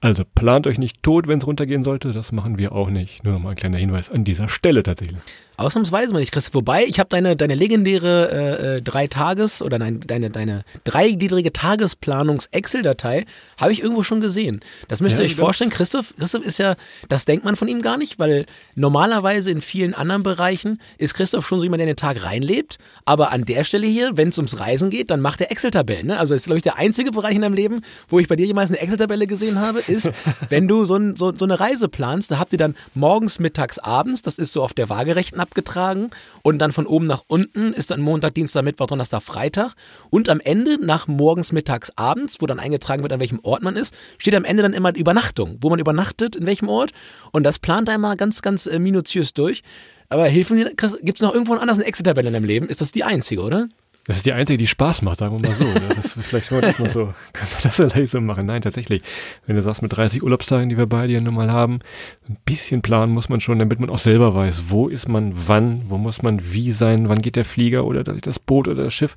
Also 0.00 0.24
plant 0.24 0.66
euch 0.66 0.78
nicht 0.78 1.02
tot, 1.02 1.28
wenn 1.28 1.38
es 1.38 1.46
runtergehen 1.46 1.84
sollte. 1.84 2.14
Das 2.14 2.32
machen 2.32 2.56
wir 2.58 2.72
auch 2.72 2.88
nicht. 2.88 3.24
Nur 3.24 3.34
nochmal 3.34 3.52
ein 3.52 3.56
kleiner 3.56 3.76
Hinweis 3.76 4.10
an 4.10 4.24
dieser 4.24 4.48
Stelle 4.48 4.82
tatsächlich. 4.82 5.20
Ausnahmsweise 5.56 6.12
mal 6.12 6.20
nicht, 6.20 6.32
Christoph. 6.32 6.54
Wobei, 6.54 6.84
ich 6.84 6.98
habe 6.98 7.08
deine, 7.08 7.34
deine 7.36 7.54
legendäre 7.54 8.30
äh, 8.30 8.76
äh, 8.76 8.82
drei 8.82 9.06
Tages- 9.06 9.62
oder 9.62 9.78
nein, 9.78 10.00
deine, 10.06 10.30
deine 10.30 10.64
dreigliedrige 10.84 11.52
Tagesplanungs-Excel-Datei 11.52 13.24
habe 13.56 13.72
ich 13.72 13.82
irgendwo 13.82 14.02
schon 14.02 14.20
gesehen. 14.20 14.60
Das 14.88 15.00
müsst 15.00 15.18
ihr 15.18 15.24
Ja, 15.24 15.30
euch 15.30 15.36
vorstellen. 15.36 15.70
Christoph, 15.70 16.14
Christoph 16.18 16.44
ist 16.44 16.58
ja, 16.58 16.76
das 17.08 17.24
denkt 17.24 17.44
man 17.44 17.56
von 17.56 17.68
ihm 17.68 17.80
gar 17.82 17.96
nicht, 17.96 18.18
weil 18.18 18.46
normalerweise 18.74 19.50
in 19.50 19.60
vielen 19.60 19.94
anderen 19.94 20.22
Bereichen 20.22 20.80
ist 20.98 21.14
Christoph 21.14 21.46
schon 21.46 21.58
so 21.58 21.64
jemand, 21.64 21.80
der 21.80 21.86
in 21.88 21.92
den 21.94 21.96
Tag 21.96 22.22
reinlebt. 22.24 22.78
Aber 23.04 23.32
an 23.32 23.44
der 23.44 23.64
Stelle 23.64 23.86
hier, 23.86 24.16
wenn 24.16 24.28
es 24.28 24.38
ums 24.38 24.60
Reisen 24.60 24.90
geht, 24.90 25.10
dann 25.10 25.20
macht 25.20 25.40
er 25.40 25.50
Excel-Tabellen. 25.50 26.08
Ne? 26.08 26.18
Also 26.18 26.34
ist, 26.34 26.44
glaube 26.44 26.58
ich, 26.58 26.64
der 26.64 26.76
einzige 26.76 27.12
Bereich 27.12 27.34
in 27.34 27.42
deinem 27.42 27.54
Leben, 27.54 27.82
wo 28.08 28.18
ich 28.18 28.28
bei 28.28 28.36
dir 28.36 28.46
jemals 28.46 28.70
eine 28.70 28.80
Excel-Tabelle 28.80 29.26
gesehen 29.26 29.58
habe, 29.58 29.80
ist, 29.80 30.12
wenn 30.48 30.68
du 30.68 30.84
so, 30.84 30.96
ein, 30.96 31.16
so, 31.16 31.32
so 31.34 31.44
eine 31.44 31.58
Reise 31.58 31.88
planst, 31.88 32.30
da 32.30 32.38
habt 32.38 32.52
ihr 32.52 32.58
dann 32.58 32.74
morgens, 32.94 33.38
mittags, 33.38 33.78
abends, 33.78 34.22
das 34.22 34.38
ist 34.38 34.52
so 34.52 34.62
auf 34.62 34.74
der 34.74 34.88
Waagerechten 34.88 35.40
abgetragen 35.46 36.10
und 36.42 36.58
dann 36.58 36.72
von 36.72 36.86
oben 36.86 37.06
nach 37.06 37.22
unten 37.26 37.72
ist 37.72 37.90
dann 37.90 38.00
Montag, 38.00 38.34
Dienstag, 38.34 38.62
Mittwoch, 38.64 38.86
Donnerstag, 38.86 39.22
Freitag 39.22 39.72
und 40.10 40.28
am 40.28 40.40
Ende 40.40 40.84
nach 40.84 41.06
morgens, 41.06 41.52
mittags, 41.52 41.92
abends, 41.96 42.40
wo 42.40 42.46
dann 42.46 42.58
eingetragen 42.58 43.02
wird, 43.02 43.12
an 43.12 43.20
welchem 43.20 43.40
Ort 43.42 43.62
man 43.62 43.76
ist, 43.76 43.94
steht 44.18 44.34
am 44.34 44.44
Ende 44.44 44.62
dann 44.62 44.72
immer 44.72 44.92
die 44.92 45.00
Übernachtung, 45.00 45.58
wo 45.60 45.70
man 45.70 45.78
übernachtet, 45.78 46.36
in 46.36 46.46
welchem 46.46 46.68
Ort 46.68 46.92
und 47.32 47.44
das 47.44 47.58
plant 47.58 47.88
immer 47.88 48.16
ganz, 48.16 48.42
ganz 48.42 48.66
äh, 48.66 48.78
minutiös 48.78 49.32
durch. 49.32 49.62
Aber 50.08 50.28
dir, 50.28 50.44
gibt 50.44 51.18
es 51.18 51.22
noch 51.22 51.32
irgendwo 51.32 51.54
anders 51.54 51.78
eine 51.78 51.86
Excel-Tabelle 51.86 52.28
in 52.28 52.34
deinem 52.34 52.44
Leben? 52.44 52.68
Ist 52.68 52.80
das 52.80 52.92
die 52.92 53.04
einzige, 53.04 53.42
oder? 53.42 53.68
Das 54.06 54.16
ist 54.16 54.26
die 54.26 54.32
einzige, 54.32 54.56
die 54.56 54.66
Spaß 54.66 55.02
macht, 55.02 55.18
sagen 55.18 55.40
wir 55.40 55.48
mal 55.48 55.54
so. 55.56 55.64
Das 55.88 55.98
ist, 55.98 56.14
vielleicht 56.24 56.48
können 56.48 56.62
wir 56.62 56.68
das 56.68 56.78
mal 56.78 56.90
so, 56.90 57.04
können 57.32 57.50
wir 57.50 57.62
das 57.62 57.76
vielleicht 57.76 58.12
so 58.12 58.20
machen. 58.20 58.46
Nein, 58.46 58.62
tatsächlich. 58.62 59.02
Wenn 59.46 59.56
du 59.56 59.62
sagst, 59.62 59.82
mit 59.82 59.96
30 59.96 60.22
Urlaubstagen, 60.22 60.68
die 60.68 60.76
wir 60.76 60.86
beide 60.86 61.12
ja 61.12 61.20
nun 61.20 61.34
mal 61.34 61.50
haben, 61.50 61.80
ein 62.28 62.36
bisschen 62.44 62.82
planen 62.82 63.12
muss 63.12 63.28
man 63.28 63.40
schon, 63.40 63.58
damit 63.58 63.80
man 63.80 63.90
auch 63.90 63.98
selber 63.98 64.34
weiß, 64.34 64.64
wo 64.68 64.88
ist 64.88 65.08
man 65.08 65.32
wann, 65.34 65.82
wo 65.88 65.98
muss 65.98 66.22
man 66.22 66.52
wie 66.52 66.72
sein, 66.72 67.08
wann 67.08 67.22
geht 67.22 67.36
der 67.36 67.44
Flieger 67.44 67.84
oder 67.84 68.04
das 68.04 68.38
Boot 68.38 68.68
oder 68.68 68.84
das 68.84 68.94
Schiff. 68.94 69.16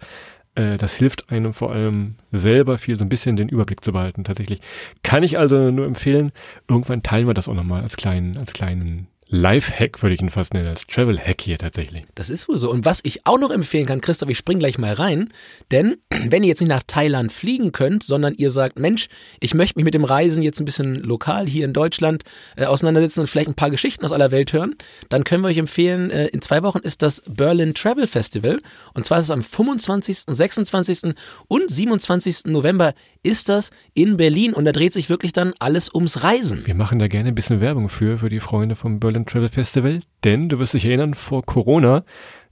Äh, 0.55 0.77
Das 0.77 0.95
hilft 0.95 1.31
einem 1.31 1.53
vor 1.53 1.71
allem 1.71 2.15
selber 2.31 2.77
viel, 2.77 2.97
so 2.97 3.05
ein 3.05 3.09
bisschen 3.09 3.35
den 3.35 3.49
Überblick 3.49 3.83
zu 3.83 3.91
behalten, 3.91 4.23
tatsächlich. 4.23 4.61
Kann 5.03 5.23
ich 5.23 5.37
also 5.37 5.69
nur 5.71 5.85
empfehlen, 5.85 6.31
irgendwann 6.67 7.03
teilen 7.03 7.27
wir 7.27 7.33
das 7.35 7.47
auch 7.47 7.53
nochmal 7.53 7.81
als 7.81 7.97
kleinen, 7.97 8.37
als 8.37 8.53
kleinen 8.53 9.07
Life-Hack, 9.31 10.01
würde 10.01 10.15
ich 10.15 10.21
ihn 10.21 10.31
fast 10.31 10.55
nennen, 10.55 10.67
als 10.67 10.87
Travel-Hack 10.87 11.41
hier 11.41 11.59
tatsächlich. 11.59 12.03
Das 12.15 12.31
ist 12.31 12.49
wohl 12.49 12.57
so. 12.57 12.71
Und 12.71 12.83
was 12.85 12.99
ich 13.03 13.27
auch 13.27 13.37
noch 13.37 13.51
empfehlen 13.51 13.85
kann, 13.85 14.01
Christoph, 14.01 14.29
ich 14.29 14.37
spring 14.39 14.57
gleich 14.57 14.79
mal 14.79 14.93
rein, 14.93 15.31
denn 15.69 15.97
wenn 16.25 16.41
ihr 16.41 16.49
jetzt 16.49 16.61
nicht 16.61 16.69
nach 16.69 16.81
Thailand 16.85 17.31
fliegen 17.31 17.71
könnt, 17.71 18.01
sondern 18.01 18.33
ihr 18.33 18.49
sagt, 18.49 18.79
Mensch, 18.79 19.07
ich 19.39 19.53
möchte 19.53 19.77
mich 19.77 19.85
mit 19.85 19.93
dem 19.93 20.03
Reisen 20.03 20.41
jetzt 20.41 20.59
ein 20.59 20.65
bisschen 20.65 20.95
lokal 20.95 21.45
hier 21.45 21.65
in 21.65 21.73
Deutschland 21.73 22.23
äh, 22.55 22.65
auseinandersetzen 22.65 23.21
und 23.21 23.27
vielleicht 23.27 23.49
ein 23.49 23.55
paar 23.55 23.69
Geschichten 23.69 24.03
aus 24.03 24.13
aller 24.13 24.31
Welt 24.31 24.51
hören, 24.51 24.75
dann 25.09 25.23
können 25.23 25.43
wir 25.43 25.49
euch 25.49 25.57
empfehlen, 25.57 26.09
äh, 26.09 26.27
in 26.27 26.41
zwei 26.41 26.63
Wochen 26.63 26.79
ist 26.79 27.03
das 27.03 27.21
Berlin 27.27 27.75
Travel 27.75 28.07
Festival 28.07 28.59
und 28.95 29.05
zwar 29.05 29.19
ist 29.19 29.25
es 29.25 29.31
am 29.31 29.43
25., 29.43 30.23
26. 30.27 31.13
und 31.47 31.69
27. 31.69 32.45
November 32.45 32.95
ist 33.23 33.49
das 33.49 33.71
in 33.93 34.17
Berlin 34.17 34.53
und 34.53 34.65
da 34.65 34.71
dreht 34.71 34.93
sich 34.93 35.09
wirklich 35.09 35.33
dann 35.33 35.53
alles 35.59 35.93
ums 35.93 36.23
Reisen. 36.23 36.65
Wir 36.65 36.75
machen 36.75 36.99
da 36.99 37.07
gerne 37.07 37.29
ein 37.29 37.35
bisschen 37.35 37.61
Werbung 37.61 37.89
für, 37.89 38.17
für 38.19 38.29
die 38.29 38.39
Freunde 38.39 38.75
vom 38.75 38.99
Berlin 38.99 39.25
Travel 39.25 39.49
Festival, 39.49 40.01
denn 40.23 40.49
du 40.49 40.59
wirst 40.59 40.73
dich 40.73 40.85
erinnern, 40.85 41.13
vor 41.13 41.43
Corona, 41.45 42.03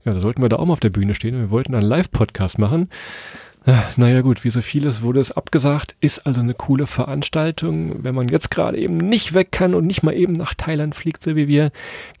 ja, 0.04 0.14
da 0.14 0.20
sollten 0.20 0.42
wir 0.42 0.48
da 0.48 0.56
auch 0.56 0.66
mal 0.66 0.72
auf 0.74 0.80
der 0.80 0.90
Bühne 0.90 1.14
stehen 1.14 1.34
und 1.34 1.40
wir 1.40 1.50
wollten 1.50 1.74
einen 1.74 1.86
Live-Podcast 1.88 2.58
machen. 2.58 2.88
Ah, 3.66 3.82
Naja 3.96 4.20
gut, 4.22 4.44
wie 4.44 4.50
so 4.50 4.62
vieles 4.62 5.02
wurde 5.02 5.20
es 5.20 5.32
abgesagt, 5.32 5.96
ist 6.00 6.26
also 6.26 6.40
eine 6.40 6.54
coole 6.54 6.86
Veranstaltung. 6.86 8.02
Wenn 8.04 8.14
man 8.14 8.28
jetzt 8.28 8.50
gerade 8.50 8.78
eben 8.78 8.96
nicht 8.96 9.34
weg 9.34 9.52
kann 9.52 9.74
und 9.74 9.86
nicht 9.86 10.02
mal 10.02 10.14
eben 10.14 10.32
nach 10.32 10.54
Thailand 10.54 10.94
fliegt, 10.94 11.24
so 11.24 11.36
wie 11.36 11.48
wir, 11.48 11.72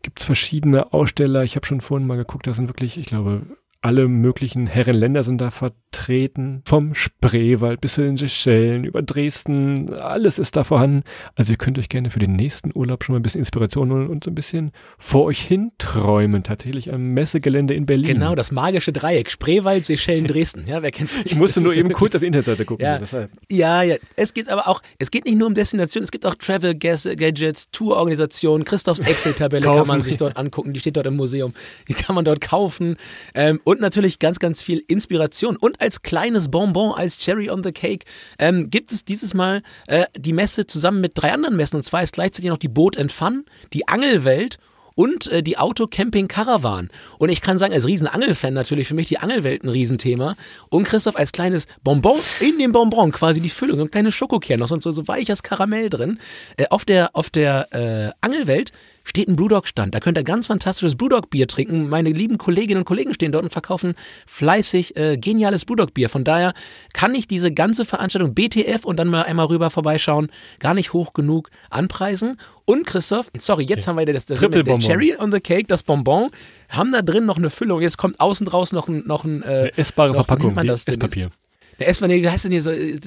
gibt 0.02 0.20
es 0.20 0.26
verschiedene 0.26 0.92
Aussteller. 0.92 1.44
Ich 1.44 1.56
habe 1.56 1.64
schon 1.66 1.80
vorhin 1.80 2.06
mal 2.06 2.16
geguckt, 2.16 2.46
da 2.46 2.52
sind 2.52 2.68
wirklich, 2.68 2.98
ich 2.98 3.06
glaube, 3.06 3.42
alle 3.80 4.08
möglichen 4.08 4.66
Herrenländer 4.66 5.22
sind 5.22 5.40
da 5.40 5.50
vertreten. 5.50 6.62
Vom 6.64 6.94
Spreewald 6.94 7.80
bis 7.80 7.94
zu 7.94 8.02
den 8.02 8.16
Seychellen, 8.16 8.82
über 8.82 9.02
Dresden, 9.02 9.94
alles 9.94 10.40
ist 10.40 10.56
da 10.56 10.64
vorhanden. 10.64 11.04
Also 11.36 11.52
ihr 11.52 11.58
könnt 11.58 11.78
euch 11.78 11.88
gerne 11.88 12.10
für 12.10 12.18
den 12.18 12.32
nächsten 12.32 12.72
Urlaub 12.74 13.04
schon 13.04 13.14
mal 13.14 13.20
ein 13.20 13.22
bisschen 13.22 13.38
Inspiration 13.38 13.92
holen 13.92 14.08
und 14.08 14.24
so 14.24 14.30
ein 14.30 14.34
bisschen 14.34 14.72
vor 14.98 15.26
euch 15.26 15.40
hinträumen. 15.40 16.42
Tatsächlich 16.42 16.92
am 16.92 17.14
Messegelände 17.14 17.74
in 17.74 17.86
Berlin. 17.86 18.14
Genau, 18.14 18.34
das 18.34 18.50
magische 18.50 18.92
Dreieck, 18.92 19.30
Spreewald, 19.30 19.84
Seychellen, 19.84 20.26
Dresden. 20.28 20.64
Ja, 20.66 20.82
wer 20.82 20.90
kennt's 20.90 21.16
nicht? 21.16 21.26
Ich 21.26 21.36
musste 21.36 21.60
Das 21.60 21.64
nur 21.64 21.76
eben 21.76 21.92
kurz 21.92 22.16
auf 22.16 22.20
die 22.20 22.26
Internetseite 22.26 22.64
gucken. 22.64 22.84
Ja. 22.84 23.00
Ja, 23.48 23.82
ja. 23.82 23.96
Es 24.16 24.34
geht 24.34 24.48
aber 24.48 24.66
auch, 24.66 24.82
es 24.98 25.12
geht 25.12 25.24
nicht 25.24 25.38
nur 25.38 25.46
um 25.46 25.54
Destination, 25.54 26.02
es 26.02 26.10
gibt 26.10 26.26
auch 26.26 26.34
Travel 26.34 26.74
Gadgets, 26.74 27.70
Tourorganisationen, 27.70 28.64
Christophs 28.64 28.98
Excel-Tabelle 28.98 29.64
kann 29.64 29.86
man 29.86 30.02
sich 30.02 30.16
dort 30.16 30.36
angucken, 30.36 30.72
die 30.72 30.80
steht 30.80 30.96
dort 30.96 31.06
im 31.06 31.16
Museum, 31.16 31.52
die 31.86 31.94
kann 31.94 32.16
man 32.16 32.24
dort 32.24 32.40
kaufen. 32.40 32.96
Ähm, 33.34 33.60
und 33.68 33.82
natürlich 33.82 34.18
ganz, 34.18 34.38
ganz 34.38 34.62
viel 34.62 34.82
Inspiration. 34.88 35.58
Und 35.58 35.82
als 35.82 36.00
kleines 36.00 36.50
Bonbon, 36.50 36.92
als 36.92 37.18
Cherry 37.18 37.50
on 37.50 37.62
the 37.62 37.70
Cake, 37.70 38.06
ähm, 38.38 38.70
gibt 38.70 38.90
es 38.92 39.04
dieses 39.04 39.34
Mal 39.34 39.62
äh, 39.88 40.06
die 40.16 40.32
Messe 40.32 40.66
zusammen 40.66 41.02
mit 41.02 41.12
drei 41.16 41.34
anderen 41.34 41.54
Messen. 41.54 41.76
Und 41.76 41.82
zwar 41.82 42.02
ist 42.02 42.14
gleichzeitig 42.14 42.48
noch 42.48 42.56
die 42.56 42.68
Boat 42.68 42.96
and 42.96 43.12
Fun, 43.12 43.44
die 43.74 43.86
Angelwelt 43.86 44.56
und 44.94 45.30
äh, 45.30 45.42
die 45.42 45.58
Auto 45.58 45.86
Camping 45.86 46.28
Caravan. 46.28 46.88
Und 47.18 47.28
ich 47.28 47.42
kann 47.42 47.58
sagen, 47.58 47.74
als 47.74 47.86
Riesen-Angelfan 47.86 48.54
natürlich 48.54 48.88
für 48.88 48.94
mich 48.94 49.06
die 49.06 49.18
Angelwelt 49.18 49.62
ein 49.62 49.68
Riesenthema. 49.68 50.34
Und 50.70 50.84
Christoph 50.84 51.16
als 51.16 51.32
kleines 51.32 51.66
Bonbon, 51.84 52.18
in 52.40 52.58
dem 52.58 52.72
Bonbon 52.72 53.12
quasi 53.12 53.42
die 53.42 53.50
Füllung, 53.50 53.76
so 53.76 53.84
ein 53.84 53.90
kleines 53.90 54.14
Schokokern, 54.14 54.60
noch 54.60 54.68
so, 54.68 54.80
so, 54.80 54.92
so 54.92 55.06
weiches 55.06 55.42
Karamell 55.42 55.90
drin. 55.90 56.18
Äh, 56.56 56.64
auf 56.70 56.86
der, 56.86 57.10
auf 57.12 57.28
der 57.28 57.68
äh, 57.74 58.12
Angelwelt 58.22 58.72
steht 59.08 59.28
ein 59.28 59.36
Brewdog-Stand. 59.36 59.94
Da 59.94 60.00
könnt 60.00 60.18
ihr 60.18 60.24
ganz 60.24 60.46
fantastisches 60.46 60.96
Brewdog-Bier 60.96 61.48
trinken. 61.48 61.88
Meine 61.88 62.10
lieben 62.10 62.38
Kolleginnen 62.38 62.80
und 62.80 62.84
Kollegen 62.84 63.14
stehen 63.14 63.32
dort 63.32 63.44
und 63.44 63.50
verkaufen 63.50 63.94
fleißig 64.26 64.96
äh, 64.96 65.16
geniales 65.16 65.64
Brewdog-Bier. 65.64 66.08
Von 66.08 66.24
daher 66.24 66.52
kann 66.92 67.14
ich 67.14 67.26
diese 67.26 67.52
ganze 67.52 67.84
Veranstaltung 67.84 68.34
BTF 68.34 68.84
und 68.84 68.96
dann 68.98 69.08
mal 69.08 69.22
einmal 69.22 69.46
rüber 69.46 69.70
vorbeischauen 69.70 70.28
gar 70.58 70.74
nicht 70.74 70.92
hoch 70.92 71.12
genug 71.12 71.50
anpreisen. 71.70 72.36
Und 72.64 72.86
Christoph, 72.86 73.30
sorry, 73.38 73.64
jetzt 73.64 73.88
haben 73.88 73.96
wir 73.98 74.04
das, 74.04 74.26
das 74.26 74.38
Triple 74.38 74.62
der. 74.62 74.78
Cherry 74.78 75.16
on 75.18 75.32
the 75.32 75.40
Cake, 75.40 75.66
das 75.68 75.82
Bonbon, 75.82 76.30
haben 76.68 76.92
da 76.92 77.00
drin 77.00 77.24
noch 77.24 77.38
eine 77.38 77.48
Füllung. 77.48 77.80
Jetzt 77.80 77.96
kommt 77.96 78.20
außen 78.20 78.46
draus 78.46 78.72
noch 78.72 78.88
ein, 78.88 79.04
noch 79.06 79.24
ein 79.24 79.42
äh, 79.42 79.68
essbare 79.76 80.10
noch, 80.10 80.26
Verpackung, 80.26 80.54
man 80.54 80.64
wie 80.64 80.68
das 80.68 80.84
Der 81.78 81.88
Essmann, 81.88 82.10
nee, 82.10 82.22
wie 82.22 82.28
heißt 82.28 82.44
denn 82.44 82.50
hier 82.50 82.62
so, 82.62 82.70
äh, 82.70 82.98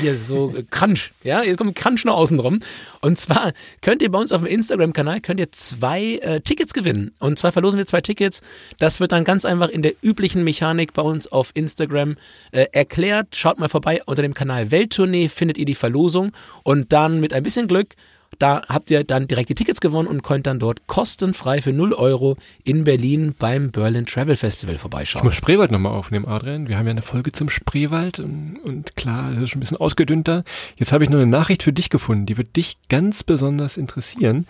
hier 0.00 0.16
so 0.16 0.54
äh, 0.54 0.62
Crunch, 0.70 1.10
ja, 1.24 1.40
hier 1.40 1.56
kommt 1.56 1.74
Crunch 1.74 2.04
noch 2.04 2.16
außen 2.16 2.38
rum. 2.38 2.60
Und 3.00 3.18
zwar 3.18 3.52
könnt 3.80 4.02
ihr 4.02 4.10
bei 4.10 4.18
uns 4.18 4.30
auf 4.30 4.42
dem 4.42 4.46
Instagram-Kanal, 4.46 5.20
könnt 5.20 5.40
ihr 5.40 5.50
zwei 5.50 6.16
äh, 6.22 6.40
Tickets 6.40 6.72
gewinnen. 6.74 7.12
Und 7.18 7.38
zwar 7.38 7.50
verlosen 7.50 7.78
wir 7.78 7.86
zwei 7.86 8.00
Tickets. 8.00 8.40
Das 8.78 9.00
wird 9.00 9.12
dann 9.12 9.24
ganz 9.24 9.44
einfach 9.44 9.68
in 9.68 9.82
der 9.82 9.94
üblichen 10.00 10.44
Mechanik 10.44 10.92
bei 10.92 11.02
uns 11.02 11.26
auf 11.26 11.50
Instagram 11.54 12.16
äh, 12.52 12.66
erklärt. 12.72 13.34
Schaut 13.34 13.58
mal 13.58 13.68
vorbei, 13.68 14.00
unter 14.06 14.22
dem 14.22 14.34
Kanal 14.34 14.70
Welttournee 14.70 15.28
findet 15.28 15.58
ihr 15.58 15.66
die 15.66 15.74
Verlosung. 15.74 16.32
Und 16.62 16.92
dann 16.92 17.20
mit 17.20 17.32
ein 17.32 17.42
bisschen 17.42 17.66
Glück 17.66 17.96
da 18.38 18.62
habt 18.68 18.90
ihr 18.90 19.04
dann 19.04 19.28
direkt 19.28 19.48
die 19.48 19.54
Tickets 19.54 19.80
gewonnen 19.80 20.08
und 20.08 20.22
könnt 20.22 20.46
dann 20.46 20.58
dort 20.58 20.86
kostenfrei 20.86 21.62
für 21.62 21.72
0 21.72 21.92
Euro 21.92 22.36
in 22.64 22.84
Berlin 22.84 23.34
beim 23.38 23.70
Berlin 23.70 24.06
Travel 24.06 24.36
Festival 24.36 24.74
Ich 24.74 24.80
vorbeischauen. 24.80 25.24
muss 25.24 25.34
Spreewald 25.34 25.70
nochmal 25.70 25.92
aufnehmen, 25.92 26.26
Adrian. 26.26 26.68
Wir 26.68 26.78
haben 26.78 26.86
ja 26.86 26.92
eine 26.92 27.02
Folge 27.02 27.32
zum 27.32 27.48
Spreewald 27.48 28.18
und, 28.18 28.58
und 28.64 28.96
klar, 28.96 29.32
es 29.32 29.42
ist 29.42 29.50
schon 29.50 29.58
ein 29.58 29.60
bisschen 29.60 29.76
ausgedünnter. 29.76 30.44
Jetzt 30.76 30.92
habe 30.92 31.04
ich 31.04 31.10
noch 31.10 31.18
eine 31.18 31.26
Nachricht 31.26 31.62
für 31.62 31.72
dich 31.72 31.90
gefunden, 31.90 32.26
die 32.26 32.36
wird 32.36 32.56
dich 32.56 32.78
ganz 32.88 33.22
besonders 33.22 33.76
interessieren. 33.76 34.46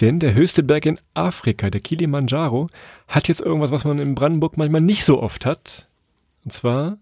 Denn 0.00 0.18
der 0.18 0.32
höchste 0.32 0.62
Berg 0.62 0.86
in 0.86 0.98
Afrika, 1.12 1.68
der 1.68 1.82
Kilimanjaro, 1.82 2.68
hat 3.06 3.28
jetzt 3.28 3.42
irgendwas, 3.42 3.70
was 3.70 3.84
man 3.84 3.98
in 3.98 4.14
Brandenburg 4.14 4.56
manchmal 4.56 4.80
nicht 4.80 5.04
so 5.04 5.22
oft 5.22 5.44
hat. 5.44 5.88
Und 6.44 6.52
zwar 6.54 6.96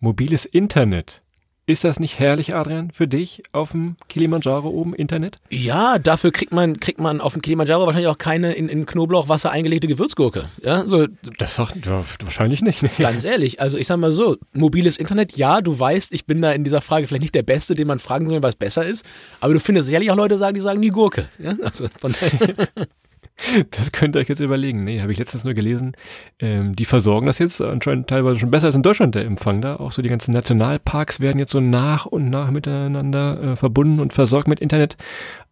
mobiles 0.00 0.44
Internet. 0.44 1.22
Ist 1.68 1.84
das 1.84 2.00
nicht 2.00 2.18
herrlich, 2.18 2.54
Adrian, 2.54 2.92
für 2.92 3.06
dich 3.06 3.42
auf 3.52 3.72
dem 3.72 3.96
Kilimanjaro 4.08 4.70
oben 4.70 4.94
Internet? 4.94 5.36
Ja, 5.50 5.98
dafür 5.98 6.32
kriegt 6.32 6.50
man, 6.50 6.80
kriegt 6.80 6.98
man 6.98 7.20
auf 7.20 7.34
dem 7.34 7.42
Kilimanjaro 7.42 7.84
wahrscheinlich 7.84 8.08
auch 8.08 8.16
keine 8.16 8.54
in, 8.54 8.70
in 8.70 8.86
Knoblauchwasser 8.86 9.50
eingelegte 9.50 9.86
Gewürzgurke. 9.86 10.46
Ja, 10.62 10.86
so 10.86 11.06
Das 11.36 11.56
sagt 11.56 11.84
ja, 11.84 12.02
wahrscheinlich 12.22 12.62
nicht. 12.62 12.82
Nee. 12.82 12.88
Ganz 12.98 13.26
ehrlich, 13.26 13.60
also 13.60 13.76
ich 13.76 13.86
sag 13.86 13.98
mal 13.98 14.12
so, 14.12 14.38
mobiles 14.54 14.96
Internet, 14.96 15.36
ja, 15.36 15.60
du 15.60 15.78
weißt, 15.78 16.14
ich 16.14 16.24
bin 16.24 16.40
da 16.40 16.52
in 16.52 16.64
dieser 16.64 16.80
Frage 16.80 17.06
vielleicht 17.06 17.20
nicht 17.20 17.34
der 17.34 17.42
Beste, 17.42 17.74
den 17.74 17.86
man 17.86 17.98
fragen 17.98 18.30
soll, 18.30 18.42
was 18.42 18.56
besser 18.56 18.86
ist, 18.86 19.04
aber 19.40 19.52
du 19.52 19.60
findest 19.60 19.88
sicherlich 19.88 20.10
auch 20.10 20.16
Leute 20.16 20.38
sagen, 20.38 20.54
die 20.54 20.62
sagen 20.62 20.80
die 20.80 20.88
Gurke. 20.88 21.28
Ja? 21.38 21.54
Also 21.62 21.86
von 22.00 22.14
Das 23.70 23.92
könnt 23.92 24.16
ihr 24.16 24.20
euch 24.20 24.28
jetzt 24.28 24.40
überlegen. 24.40 24.84
Nee, 24.84 25.00
habe 25.00 25.12
ich 25.12 25.18
letztens 25.18 25.44
nur 25.44 25.54
gelesen. 25.54 25.92
Ähm, 26.38 26.74
die 26.76 26.84
versorgen 26.84 27.26
das 27.26 27.38
jetzt 27.38 27.60
anscheinend 27.60 28.08
teilweise 28.08 28.38
schon 28.38 28.50
besser 28.50 28.66
als 28.66 28.76
in 28.76 28.82
Deutschland 28.82 29.14
der 29.14 29.24
Empfang 29.24 29.60
da. 29.60 29.76
Auch 29.76 29.92
so 29.92 30.02
die 30.02 30.08
ganzen 30.08 30.32
Nationalparks 30.32 31.20
werden 31.20 31.38
jetzt 31.38 31.52
so 31.52 31.60
nach 31.60 32.06
und 32.06 32.30
nach 32.30 32.50
miteinander 32.50 33.42
äh, 33.42 33.56
verbunden 33.56 34.00
und 34.00 34.12
versorgt 34.12 34.48
mit 34.48 34.60
Internet. 34.60 34.96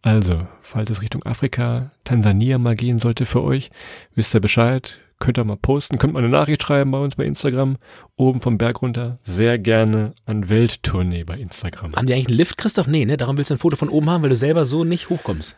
Also, 0.01 0.47
falls 0.61 0.89
es 0.89 1.01
Richtung 1.01 1.23
Afrika, 1.25 1.91
Tansania 2.03 2.57
mal 2.57 2.75
gehen 2.75 2.99
sollte 2.99 3.25
für 3.25 3.43
euch, 3.43 3.71
wisst 4.15 4.33
ihr 4.33 4.41
Bescheid. 4.41 4.99
Könnt 5.19 5.39
ihr 5.39 5.43
mal 5.45 5.57
posten, 5.57 5.97
könnt 5.97 6.13
mal 6.13 6.19
eine 6.19 6.29
Nachricht 6.29 6.61
schreiben 6.61 6.91
bei 6.91 6.99
uns 6.99 7.15
bei 7.15 7.25
Instagram. 7.25 7.77
Oben 8.17 8.39
vom 8.39 8.59
Berg 8.59 8.83
runter. 8.83 9.17
Sehr 9.23 9.57
gerne 9.57 10.13
an 10.27 10.47
Welttournee 10.47 11.23
bei 11.23 11.39
Instagram. 11.39 11.95
Haben 11.95 12.05
die 12.05 12.13
eigentlich 12.13 12.27
einen 12.27 12.37
Lift, 12.37 12.59
Christoph? 12.59 12.85
Nee, 12.85 13.03
ne? 13.03 13.17
Darum 13.17 13.35
willst 13.35 13.49
du 13.49 13.55
ein 13.55 13.59
Foto 13.59 13.75
von 13.77 13.89
oben 13.89 14.11
haben, 14.11 14.21
weil 14.21 14.29
du 14.29 14.35
selber 14.35 14.67
so 14.67 14.83
nicht 14.83 15.09
hochkommst. 15.09 15.57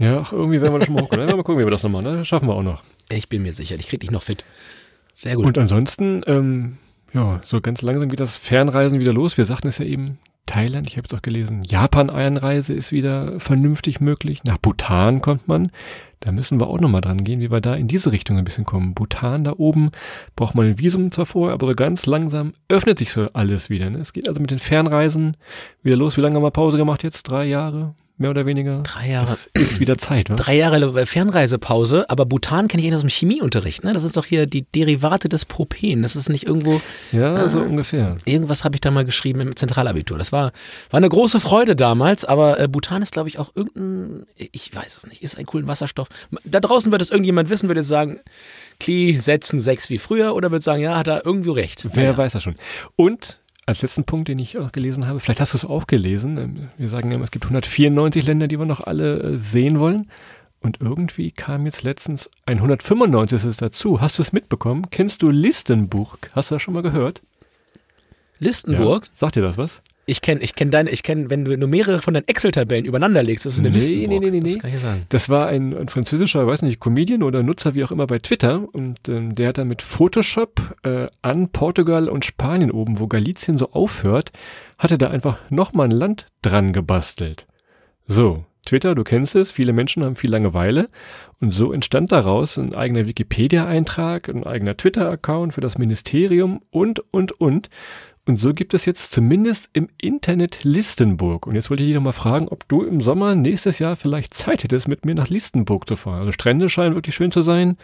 Ja, 0.00 0.20
ach, 0.20 0.32
irgendwie 0.32 0.60
werden 0.60 0.72
wir 0.72 0.78
das 0.78 0.86
schon 0.86 0.94
mal 0.94 1.02
hochkommen. 1.02 1.26
Mal 1.36 1.36
gucken, 1.42 1.60
wie 1.60 1.66
wir 1.66 1.70
das 1.70 1.82
noch 1.82 1.90
machen. 1.90 2.04
Das 2.04 2.26
schaffen 2.26 2.48
wir 2.48 2.54
auch 2.54 2.62
noch. 2.62 2.82
Ich 3.10 3.28
bin 3.28 3.42
mir 3.42 3.52
sicher, 3.52 3.76
ich 3.78 3.86
krieg 3.86 4.00
dich 4.00 4.10
noch 4.10 4.22
fit. 4.22 4.44
Sehr 5.14 5.36
gut. 5.36 5.44
Und 5.44 5.58
ansonsten, 5.58 6.22
ähm, 6.26 6.78
ja, 7.12 7.40
so 7.44 7.60
ganz 7.60 7.82
langsam 7.82 8.08
geht 8.08 8.20
das 8.20 8.36
Fernreisen 8.36 8.98
wieder 8.98 9.12
los. 9.12 9.36
Wir 9.36 9.44
sagten 9.44 9.68
es 9.68 9.78
ja 9.78 9.84
eben, 9.84 10.18
Thailand, 10.46 10.88
ich 10.88 10.96
habe 10.96 11.06
es 11.06 11.14
auch 11.14 11.22
gelesen, 11.22 11.62
Japan-Einreise 11.62 12.72
ist 12.72 12.92
wieder 12.92 13.38
vernünftig 13.38 14.00
möglich. 14.00 14.42
Nach 14.44 14.56
Bhutan 14.58 15.20
kommt 15.20 15.46
man. 15.46 15.70
Da 16.20 16.32
müssen 16.32 16.58
wir 16.58 16.66
auch 16.66 16.80
nochmal 16.80 17.02
dran 17.02 17.22
gehen, 17.22 17.40
wie 17.40 17.50
wir 17.50 17.60
da 17.60 17.74
in 17.74 17.86
diese 17.86 18.10
Richtung 18.10 18.38
ein 18.38 18.44
bisschen 18.44 18.64
kommen. 18.64 18.94
Bhutan 18.94 19.44
da 19.44 19.54
oben 19.58 19.90
braucht 20.34 20.54
man 20.54 20.66
ein 20.66 20.78
Visum 20.78 21.12
zwar 21.12 21.26
vorher, 21.26 21.54
aber 21.54 21.66
so 21.68 21.74
ganz 21.74 22.06
langsam 22.06 22.52
öffnet 22.68 22.98
sich 22.98 23.12
so 23.12 23.28
alles 23.32 23.70
wieder. 23.70 23.90
Ne? 23.90 23.98
Es 23.98 24.12
geht 24.12 24.28
also 24.28 24.40
mit 24.40 24.50
den 24.50 24.58
Fernreisen 24.58 25.36
wieder 25.82 25.96
los. 25.96 26.16
Wie 26.16 26.20
lange 26.22 26.36
haben 26.36 26.42
wir 26.42 26.50
Pause 26.50 26.78
gemacht 26.78 27.04
jetzt? 27.04 27.22
Drei 27.22 27.46
Jahre? 27.46 27.94
Mehr 28.20 28.28
oder 28.28 28.44
weniger? 28.44 28.82
Drei 28.82 29.08
Jahre. 29.12 29.32
Es 29.32 29.46
ist 29.54 29.80
wieder 29.80 29.96
Zeit, 29.96 30.28
ne? 30.28 30.36
Drei 30.36 30.54
Jahre 30.54 31.06
Fernreisepause, 31.06 32.10
aber 32.10 32.26
Bhutan 32.26 32.68
kenne 32.68 32.82
ich 32.82 32.90
eh 32.90 32.94
aus 32.94 33.00
dem 33.00 33.08
Chemieunterricht. 33.08 33.82
Ne? 33.82 33.94
Das 33.94 34.04
ist 34.04 34.14
doch 34.18 34.26
hier 34.26 34.44
die 34.46 34.62
Derivate 34.74 35.30
des 35.30 35.46
Propen. 35.46 36.02
Das 36.02 36.16
ist 36.16 36.28
nicht 36.28 36.46
irgendwo. 36.46 36.82
Ja, 37.12 37.48
so 37.48 37.60
ungefähr. 37.60 38.18
Irgendwas 38.26 38.62
habe 38.62 38.76
ich 38.76 38.82
da 38.82 38.90
mal 38.90 39.06
geschrieben 39.06 39.40
im 39.40 39.56
Zentralabitur. 39.56 40.18
Das 40.18 40.32
war, 40.32 40.52
war 40.90 40.98
eine 40.98 41.08
große 41.08 41.40
Freude 41.40 41.74
damals, 41.74 42.26
aber 42.26 42.60
äh, 42.60 42.68
Bhutan 42.68 43.00
ist, 43.00 43.12
glaube 43.12 43.30
ich, 43.30 43.38
auch 43.38 43.52
irgendein, 43.54 44.26
ich 44.36 44.74
weiß 44.74 44.98
es 44.98 45.06
nicht, 45.06 45.22
ist 45.22 45.38
ein 45.38 45.46
coolen 45.46 45.66
Wasserstoff. 45.66 46.08
Da 46.44 46.60
draußen 46.60 46.92
wird 46.92 47.00
es 47.00 47.08
irgendjemand 47.08 47.48
wissen, 47.48 47.70
würde 47.70 47.80
jetzt 47.80 47.88
sagen, 47.88 48.20
Kli 48.80 49.18
setzen 49.18 49.60
sechs 49.60 49.88
wie 49.88 49.98
früher 49.98 50.34
oder 50.34 50.50
wird 50.50 50.62
sagen, 50.62 50.82
ja, 50.82 50.98
hat 50.98 51.06
er 51.06 51.24
irgendwie 51.24 51.50
recht. 51.50 51.86
Wer 51.94 52.04
Naja. 52.04 52.18
weiß 52.18 52.32
das 52.32 52.42
schon. 52.42 52.56
Und 52.96 53.39
als 53.70 53.82
letzten 53.82 54.04
Punkt, 54.04 54.28
den 54.28 54.38
ich 54.38 54.58
auch 54.58 54.72
gelesen 54.72 55.06
habe, 55.06 55.20
vielleicht 55.20 55.40
hast 55.40 55.54
du 55.54 55.58
es 55.58 55.64
auch 55.64 55.86
gelesen. 55.86 56.38
ähm, 56.38 56.68
Wir 56.78 56.88
sagen 56.88 57.10
ja 57.10 57.16
immer, 57.16 57.24
es 57.24 57.30
gibt 57.30 57.44
194 57.46 58.26
Länder, 58.26 58.46
die 58.48 58.58
wir 58.58 58.66
noch 58.66 58.80
alle 58.80 59.20
äh, 59.22 59.36
sehen 59.36 59.80
wollen. 59.80 60.10
Und 60.62 60.78
irgendwie 60.80 61.30
kam 61.30 61.64
jetzt 61.64 61.82
letztens 61.84 62.28
ein 62.44 62.58
195. 62.58 63.56
dazu. 63.56 64.00
Hast 64.02 64.18
du 64.18 64.22
es 64.22 64.32
mitbekommen? 64.34 64.90
Kennst 64.90 65.22
du 65.22 65.30
Listenburg? 65.30 66.30
Hast 66.34 66.50
du 66.50 66.56
das 66.56 66.62
schon 66.62 66.74
mal 66.74 66.82
gehört? 66.82 67.22
Listenburg, 68.38 69.04
Ja. 69.04 69.10
Sagt 69.14 69.36
dir 69.36 69.42
das 69.42 69.56
was? 69.56 69.82
Ich 70.10 70.20
kenne 70.22 70.40
ich 70.42 70.54
kenn 70.54 70.70
deine, 70.70 70.90
ich 70.90 71.02
kenne, 71.02 71.30
wenn 71.30 71.44
du 71.44 71.56
nur 71.56 71.68
mehrere 71.68 71.98
von 72.00 72.14
deinen 72.14 72.26
Excel-Tabellen 72.28 72.84
übereinander 72.84 73.22
legst, 73.22 73.46
das 73.46 73.54
ist 73.54 73.60
eine 73.60 73.70
Nee, 73.70 73.74
Listenburg. 73.76 74.08
nee, 74.08 74.18
nee, 74.18 74.30
nee, 74.30 74.40
Das 74.40 74.52
nee. 74.52 74.58
kann 74.58 74.74
ich 74.74 74.80
sagen. 74.80 75.02
Das 75.08 75.28
war 75.28 75.46
ein, 75.46 75.76
ein 75.76 75.88
französischer, 75.88 76.46
weiß 76.46 76.62
nicht, 76.62 76.80
Comedian 76.80 77.22
oder 77.22 77.42
Nutzer, 77.42 77.74
wie 77.74 77.84
auch 77.84 77.90
immer, 77.90 78.06
bei 78.06 78.18
Twitter. 78.18 78.66
Und 78.72 79.08
ähm, 79.08 79.34
der 79.34 79.48
hat 79.48 79.58
dann 79.58 79.68
mit 79.68 79.82
Photoshop 79.82 80.60
äh, 80.82 81.06
an 81.22 81.48
Portugal 81.50 82.08
und 82.08 82.24
Spanien 82.24 82.70
oben, 82.70 82.98
wo 82.98 83.06
Galizien 83.06 83.56
so 83.56 83.70
aufhört, 83.72 84.32
hatte 84.78 84.98
da 84.98 85.08
einfach 85.10 85.38
nochmal 85.50 85.88
ein 85.88 85.92
Land 85.92 86.26
dran 86.42 86.72
gebastelt. 86.72 87.46
So, 88.06 88.44
Twitter, 88.66 88.94
du 88.94 89.04
kennst 89.04 89.36
es, 89.36 89.50
viele 89.50 89.72
Menschen 89.72 90.04
haben 90.04 90.16
viel 90.16 90.30
Langeweile. 90.30 90.88
Und 91.40 91.52
so 91.52 91.72
entstand 91.72 92.12
daraus 92.12 92.58
ein 92.58 92.74
eigener 92.74 93.06
Wikipedia-Eintrag, 93.06 94.28
ein 94.28 94.44
eigener 94.44 94.76
Twitter-Account 94.76 95.54
für 95.54 95.60
das 95.62 95.78
Ministerium 95.78 96.60
und, 96.70 97.00
und, 97.12 97.32
und. 97.40 97.70
Und 98.26 98.36
so 98.36 98.52
gibt 98.54 98.74
es 98.74 98.84
jetzt 98.84 99.12
zumindest 99.12 99.68
im 99.72 99.88
Internet 99.96 100.62
Listenburg. 100.62 101.46
Und 101.46 101.54
jetzt 101.56 101.70
wollte 101.70 101.82
ich 101.82 101.88
dich 101.88 101.96
noch 101.96 102.02
mal 102.02 102.12
fragen, 102.12 102.48
ob 102.48 102.68
du 102.68 102.82
im 102.84 103.00
Sommer 103.00 103.34
nächstes 103.34 103.78
Jahr 103.78 103.96
vielleicht 103.96 104.34
Zeit 104.34 104.62
hättest, 104.62 104.86
mit 104.88 105.04
mir 105.04 105.14
nach 105.14 105.28
Listenburg 105.28 105.88
zu 105.88 105.96
fahren. 105.96 106.20
Also 106.20 106.32
Strände 106.32 106.68
scheinen 106.68 106.94
wirklich 106.94 107.14
schön 107.14 107.32
zu 107.32 107.42
sein. 107.42 107.76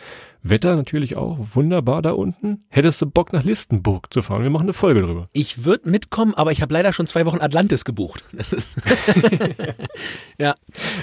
Wetter 0.43 0.77
natürlich 0.77 1.17
auch 1.17 1.39
wunderbar 1.55 2.03
da 2.03 2.13
unten. 2.13 2.65
Hättest 2.69 3.03
du 3.03 3.07
Bock 3.07 3.33
nach 3.33 3.43
Listenburg 3.43 4.13
zu 4.13 4.23
fahren? 4.23 4.43
Wir 4.45 4.51
machen 4.51 4.65
eine 4.65 4.73
Folge 4.75 5.03
drüber. 5.03 5.29
Ich 5.33 5.65
würde 5.65 5.91
mitkommen, 5.91 6.35
aber 6.35 6.53
ich 6.53 6.63
habe 6.63 6.73
leider 6.73 6.93
schon 6.93 7.09
zwei 7.09 7.27
Wochen 7.27 7.41
Atlantis 7.41 7.85
gebucht. 7.85 8.23
Ja, 10.39 10.55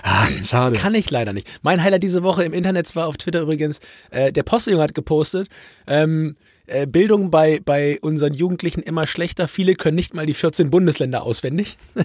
Ah, 0.03 0.27
schade. 0.45 0.77
kann 0.77 0.93
ich 0.93 1.09
leider 1.09 1.33
nicht. 1.33 1.47
Mein 1.63 1.81
Highlight 1.83 2.03
diese 2.03 2.21
Woche 2.23 2.43
im 2.43 2.53
Internet 2.53 2.95
war 2.95 3.07
auf 3.07 3.17
Twitter 3.17 3.41
übrigens, 3.41 3.79
äh, 4.11 4.31
der 4.31 4.43
Postjunge 4.43 4.81
hat 4.83 4.93
gepostet, 4.93 5.47
ähm, 5.87 6.35
äh, 6.67 6.87
Bildung 6.87 7.31
bei, 7.31 7.59
bei 7.63 7.99
unseren 8.01 8.33
Jugendlichen 8.33 8.81
immer 8.81 9.07
schlechter. 9.07 9.47
Viele 9.47 9.75
können 9.75 9.95
nicht 9.95 10.13
mal 10.13 10.25
die 10.25 10.33
14 10.33 10.69
Bundesländer 10.69 11.23
auswendig. 11.23 11.77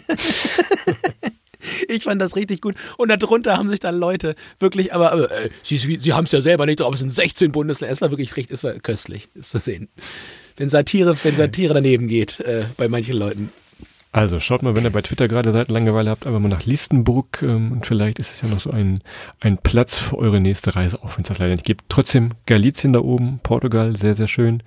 Ich 1.88 2.04
fand 2.04 2.22
das 2.22 2.36
richtig 2.36 2.60
gut. 2.60 2.76
Und 2.96 3.08
darunter 3.08 3.56
haben 3.56 3.68
sich 3.68 3.80
dann 3.80 3.96
Leute 3.96 4.36
wirklich, 4.60 4.94
aber, 4.94 5.12
aber 5.12 5.30
äh, 5.32 5.50
sie, 5.62 5.78
sie, 5.78 6.12
haben 6.12 6.24
es 6.24 6.32
ja 6.32 6.40
selber 6.40 6.66
nicht 6.66 6.80
drauf, 6.80 6.94
es 6.94 7.00
sind 7.00 7.12
16 7.12 7.52
Bundesländer. 7.52 7.92
Es 7.92 8.00
war 8.00 8.10
wirklich 8.10 8.36
richtig, 8.36 8.54
es 8.54 8.64
war 8.64 8.74
köstlich, 8.74 9.28
das 9.34 9.50
zu 9.50 9.58
sehen. 9.58 9.88
Wenn 10.56 10.68
Satire, 10.68 11.16
wenn 11.22 11.36
Satire 11.36 11.74
daneben 11.74 12.08
geht 12.08 12.40
äh, 12.40 12.64
bei 12.76 12.88
manchen 12.88 13.16
Leuten. 13.16 13.50
Also 14.10 14.40
schaut 14.40 14.62
mal, 14.62 14.74
wenn 14.74 14.84
ihr 14.84 14.90
bei 14.90 15.02
Twitter 15.02 15.28
gerade 15.28 15.52
seid, 15.52 15.68
Langeweile 15.68 16.10
habt, 16.10 16.26
einfach 16.26 16.40
mal 16.40 16.48
nach 16.48 16.64
Listenburg 16.64 17.42
ähm, 17.42 17.72
und 17.72 17.86
vielleicht 17.86 18.18
ist 18.18 18.32
es 18.32 18.40
ja 18.40 18.48
noch 18.48 18.60
so 18.60 18.70
ein, 18.70 19.00
ein 19.40 19.58
Platz 19.58 19.98
für 19.98 20.16
eure 20.16 20.40
nächste 20.40 20.74
Reise, 20.74 21.02
auch 21.02 21.16
wenn 21.16 21.22
es 21.22 21.28
das 21.28 21.38
leider 21.38 21.52
nicht 21.52 21.66
gibt. 21.66 21.84
Trotzdem 21.90 22.32
Galizien 22.46 22.94
da 22.94 23.00
oben, 23.00 23.40
Portugal, 23.42 23.96
sehr, 23.96 24.14
sehr 24.14 24.28
schön. 24.28 24.62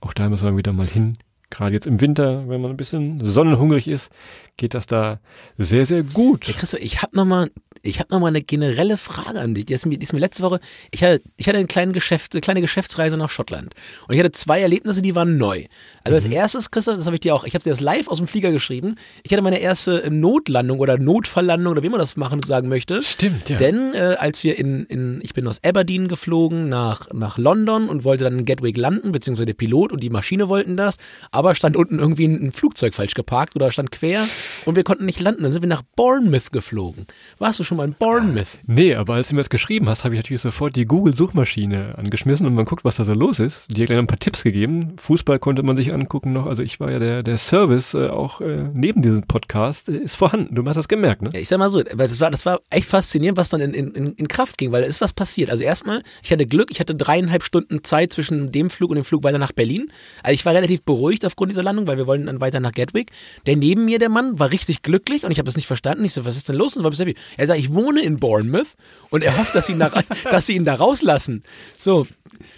Auch 0.00 0.12
da 0.12 0.28
müssen 0.28 0.46
wir 0.46 0.56
wieder 0.56 0.72
mal 0.74 0.86
hin. 0.86 1.16
Gerade 1.52 1.74
jetzt 1.74 1.86
im 1.86 2.00
Winter, 2.00 2.48
wenn 2.48 2.62
man 2.62 2.70
ein 2.70 2.78
bisschen 2.78 3.22
sonnenhungrig 3.22 3.86
ist, 3.86 4.10
geht 4.56 4.72
das 4.72 4.86
da 4.86 5.20
sehr, 5.58 5.84
sehr 5.84 6.02
gut. 6.02 6.48
Ja, 6.48 6.54
Christoph, 6.54 6.80
ich 6.80 7.02
habe 7.02 7.14
nochmal 7.14 7.50
ich 7.82 7.98
hab 7.98 8.10
noch 8.10 8.20
mal 8.20 8.28
eine 8.28 8.42
generelle 8.42 8.96
Frage 8.96 9.40
an 9.40 9.54
dich. 9.54 9.66
Die 9.66 9.74
ist 9.74 9.86
mir, 9.86 9.98
die 9.98 10.04
ist 10.04 10.12
mir 10.12 10.20
letzte 10.20 10.42
Woche, 10.42 10.60
ich 10.92 11.02
hatte, 11.02 11.20
ich 11.36 11.48
hatte 11.48 11.58
eine 11.58 11.66
kleine, 11.66 11.92
Geschäft, 11.92 12.32
eine 12.32 12.40
kleine 12.40 12.60
Geschäftsreise 12.60 13.16
nach 13.16 13.30
Schottland. 13.30 13.74
Und 14.06 14.14
ich 14.14 14.20
hatte 14.20 14.30
zwei 14.32 14.60
Erlebnisse, 14.60 15.02
die 15.02 15.14
waren 15.14 15.36
neu. 15.36 15.64
Also 16.04 16.14
als 16.14 16.24
erstes, 16.26 16.70
Christoph, 16.70 16.96
das 16.96 17.06
habe 17.06 17.16
ich 17.16 17.20
dir 17.20 17.34
auch, 17.34 17.44
ich 17.44 17.54
habe 17.54 17.62
dir 17.62 17.70
das 17.70 17.80
live 17.80 18.08
aus 18.08 18.18
dem 18.18 18.28
Flieger 18.28 18.52
geschrieben. 18.52 18.94
Ich 19.24 19.32
hatte 19.32 19.42
meine 19.42 19.58
erste 19.58 20.08
Notlandung 20.10 20.78
oder 20.78 20.96
Notfalllandung 20.96 21.72
oder 21.72 21.82
wie 21.82 21.88
man 21.88 21.98
das 21.98 22.16
machen 22.16 22.40
sagen 22.42 22.68
möchte. 22.68 23.02
Stimmt, 23.02 23.48
ja. 23.48 23.56
Denn 23.56 23.94
äh, 23.94 24.16
als 24.18 24.44
wir 24.44 24.58
in, 24.58 24.84
in, 24.84 25.20
ich 25.22 25.34
bin 25.34 25.46
aus 25.48 25.62
Aberdeen 25.64 26.06
geflogen 26.06 26.68
nach, 26.68 27.12
nach 27.12 27.36
London 27.36 27.88
und 27.88 28.04
wollte 28.04 28.24
dann 28.24 28.38
in 28.38 28.44
Gatwick 28.44 28.76
landen, 28.76 29.10
beziehungsweise 29.10 29.46
der 29.46 29.54
Pilot 29.54 29.92
und 29.92 30.02
die 30.02 30.10
Maschine 30.10 30.48
wollten 30.48 30.76
das, 30.76 30.98
aber 31.32 31.41
stand 31.54 31.76
unten 31.76 31.98
irgendwie 31.98 32.26
ein, 32.26 32.52
Flugzeug 32.52 32.94
falsch 32.94 33.14
geparkt 33.14 33.56
oder 33.56 33.70
stand 33.70 33.90
quer 33.90 34.26
und 34.64 34.76
wir 34.76 34.84
konnten 34.84 35.06
nicht 35.06 35.20
landen. 35.20 35.42
Dann 35.42 35.52
sind 35.52 35.62
wir 35.62 35.68
nach 35.68 35.82
Bournemouth 35.96 36.52
geflogen. 36.52 37.06
Warst 37.38 37.58
du 37.58 37.64
schon 37.64 37.76
mal 37.76 37.84
in 37.84 37.94
Bournemouth? 37.94 38.58
Nee, 38.66 38.94
aber 38.94 39.14
als 39.14 39.28
du 39.28 39.34
mir 39.34 39.40
das 39.40 39.50
geschrieben 39.50 39.88
hast, 39.88 40.04
habe 40.04 40.14
ich 40.14 40.18
natürlich 40.18 40.42
sofort 40.42 40.76
die 40.76 40.84
Google-Suchmaschine 40.84 41.96
angeschmissen 41.98 42.46
und 42.46 42.54
man 42.54 42.64
guckt, 42.64 42.84
was 42.84 42.96
da 42.96 43.04
so 43.04 43.14
los 43.14 43.38
ist. 43.40 43.66
Die 43.70 43.80
hat 43.80 43.86
gleich 43.86 43.96
noch 43.96 44.04
ein 44.04 44.08
paar 44.08 44.18
Tipps 44.18 44.42
gegeben. 44.42 44.94
Fußball 44.98 45.38
konnte 45.38 45.62
man 45.62 45.76
sich 45.76 45.92
angucken 45.94 46.32
noch. 46.32 46.46
Also 46.46 46.62
ich 46.62 46.80
war 46.80 46.90
ja 46.90 46.98
der, 46.98 47.22
der 47.22 47.38
Service 47.38 47.94
äh, 47.94 48.08
auch 48.08 48.40
äh, 48.40 48.64
neben 48.72 49.02
diesem 49.02 49.22
Podcast 49.22 49.88
äh, 49.88 49.96
ist 49.96 50.16
vorhanden. 50.16 50.54
Du 50.54 50.64
hast 50.66 50.76
das 50.76 50.88
gemerkt, 50.88 51.22
ne? 51.22 51.30
Ja, 51.32 51.40
ich 51.40 51.48
sag 51.48 51.58
mal 51.58 51.70
so, 51.70 51.82
das 51.82 52.20
war, 52.20 52.30
das 52.30 52.46
war 52.46 52.60
echt 52.70 52.88
faszinierend, 52.88 53.38
was 53.38 53.50
dann 53.50 53.60
in, 53.60 53.74
in, 53.74 54.12
in 54.14 54.28
Kraft 54.28 54.58
ging, 54.58 54.72
weil 54.72 54.82
da 54.82 54.88
ist 54.88 55.00
was 55.00 55.12
passiert. 55.12 55.50
Also 55.50 55.64
erstmal, 55.64 56.02
ich 56.22 56.32
hatte 56.32 56.46
Glück, 56.46 56.70
ich 56.70 56.80
hatte 56.80 56.94
dreieinhalb 56.94 57.42
Stunden 57.42 57.82
Zeit 57.84 58.12
zwischen 58.12 58.52
dem 58.52 58.70
Flug 58.70 58.90
und 58.90 58.96
dem 58.96 59.04
Flug 59.04 59.24
weiter 59.24 59.38
nach 59.38 59.52
Berlin. 59.52 59.90
Also 60.22 60.34
ich 60.34 60.44
war 60.44 60.54
relativ 60.54 60.82
beruhigt 60.82 61.24
aufgrund 61.32 61.50
dieser 61.50 61.62
Landung, 61.62 61.86
weil 61.86 61.96
wir 61.96 62.06
wollten 62.06 62.26
dann 62.26 62.40
weiter 62.40 62.60
nach 62.60 62.72
Gatwick. 62.72 63.10
Der 63.46 63.56
neben 63.56 63.86
mir, 63.86 63.98
der 63.98 64.10
Mann, 64.10 64.38
war 64.38 64.52
richtig 64.52 64.82
glücklich 64.82 65.24
und 65.24 65.30
ich 65.30 65.38
habe 65.38 65.46
das 65.46 65.56
nicht 65.56 65.66
verstanden. 65.66 66.04
Ich 66.04 66.12
so, 66.12 66.24
was 66.24 66.36
ist 66.36 66.48
denn 66.48 66.56
los? 66.56 66.76
Und 66.76 66.84
war 66.84 66.90
bis 66.90 67.00
happy. 67.00 67.14
Er 67.36 67.46
sagt, 67.46 67.58
ich 67.58 67.72
wohne 67.72 68.02
in 68.02 68.18
Bournemouth 68.18 68.74
und 69.10 69.22
er 69.22 69.38
hofft, 69.38 69.54
dass 69.54 69.66
sie 69.66 69.72
ihn 69.72 69.78
da, 69.78 69.90
dass 70.30 70.46
sie 70.46 70.54
ihn 70.54 70.64
da 70.64 70.74
rauslassen. 70.74 71.42
So, 71.78 72.06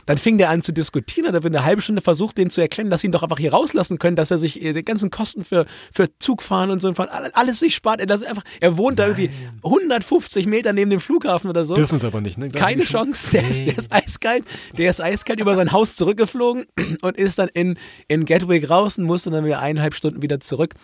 dann 0.07 0.19
fing 0.19 0.39
der 0.39 0.51
an 0.51 0.63
zu 0.63 0.73
diskutieren 0.73 1.29
und 1.29 1.35
da 1.35 1.43
wird 1.43 1.55
eine 1.55 1.65
halbe 1.65 1.83
Stunde 1.83 2.03
versucht, 2.03 2.39
denen 2.39 2.51
zu 2.51 2.61
erklären, 2.61 2.91
dass 2.91 3.01
sie 3.01 3.09
ihn 3.09 3.13
doch 3.13 3.23
einfach 3.23 3.39
hier 3.39 3.53
rauslassen 3.53 3.99
können, 3.99 4.17
dass 4.17 4.31
er 4.31 4.39
sich 4.39 4.63
äh, 4.63 4.73
die 4.73 4.85
ganzen 4.85 5.11
Kosten 5.11 5.45
für, 5.45 5.67
für 5.93 6.09
Zugfahren 6.19 6.71
und 6.71 6.81
so 6.81 6.89
und 6.89 6.99
alles 6.99 7.61
sich 7.61 7.75
spart. 7.75 8.01
Er, 8.01 8.11
einfach, 8.11 8.45
er 8.61 8.77
wohnt 8.77 8.99
da 8.99 9.07
irgendwie 9.07 9.31
150 9.63 10.47
Meter 10.47 10.73
neben 10.73 10.91
dem 10.91 11.01
Flughafen 11.01 11.51
oder 11.51 11.65
so. 11.65 11.75
Dürfen 11.75 11.99
es 11.99 12.05
aber 12.05 12.21
nicht, 12.21 12.39
ne? 12.39 12.49
Darf 12.49 12.61
Keine 12.61 12.85
Chance, 12.85 13.31
der, 13.33 13.49
ist, 13.49 13.61
der 13.61 13.77
ist 13.77 13.93
eiskalt. 13.93 14.45
Der 14.77 14.91
ist 14.91 15.01
eiskalt 15.01 15.41
über 15.41 15.55
sein 15.55 15.73
Haus 15.73 15.97
zurückgeflogen 15.97 16.67
und 17.03 17.17
ist 17.17 17.39
dann 17.39 17.49
in, 17.49 17.79
in 18.09 18.25
Gatwick 18.25 18.64
ich 18.65 18.71
raus 18.71 18.99
und 18.99 19.05
musste 19.05 19.31
dann 19.31 19.45
wieder 19.45 19.61
eineinhalb 19.61 19.95
Stunden 19.95 20.23
wieder 20.23 20.41
zurück. 20.41 20.75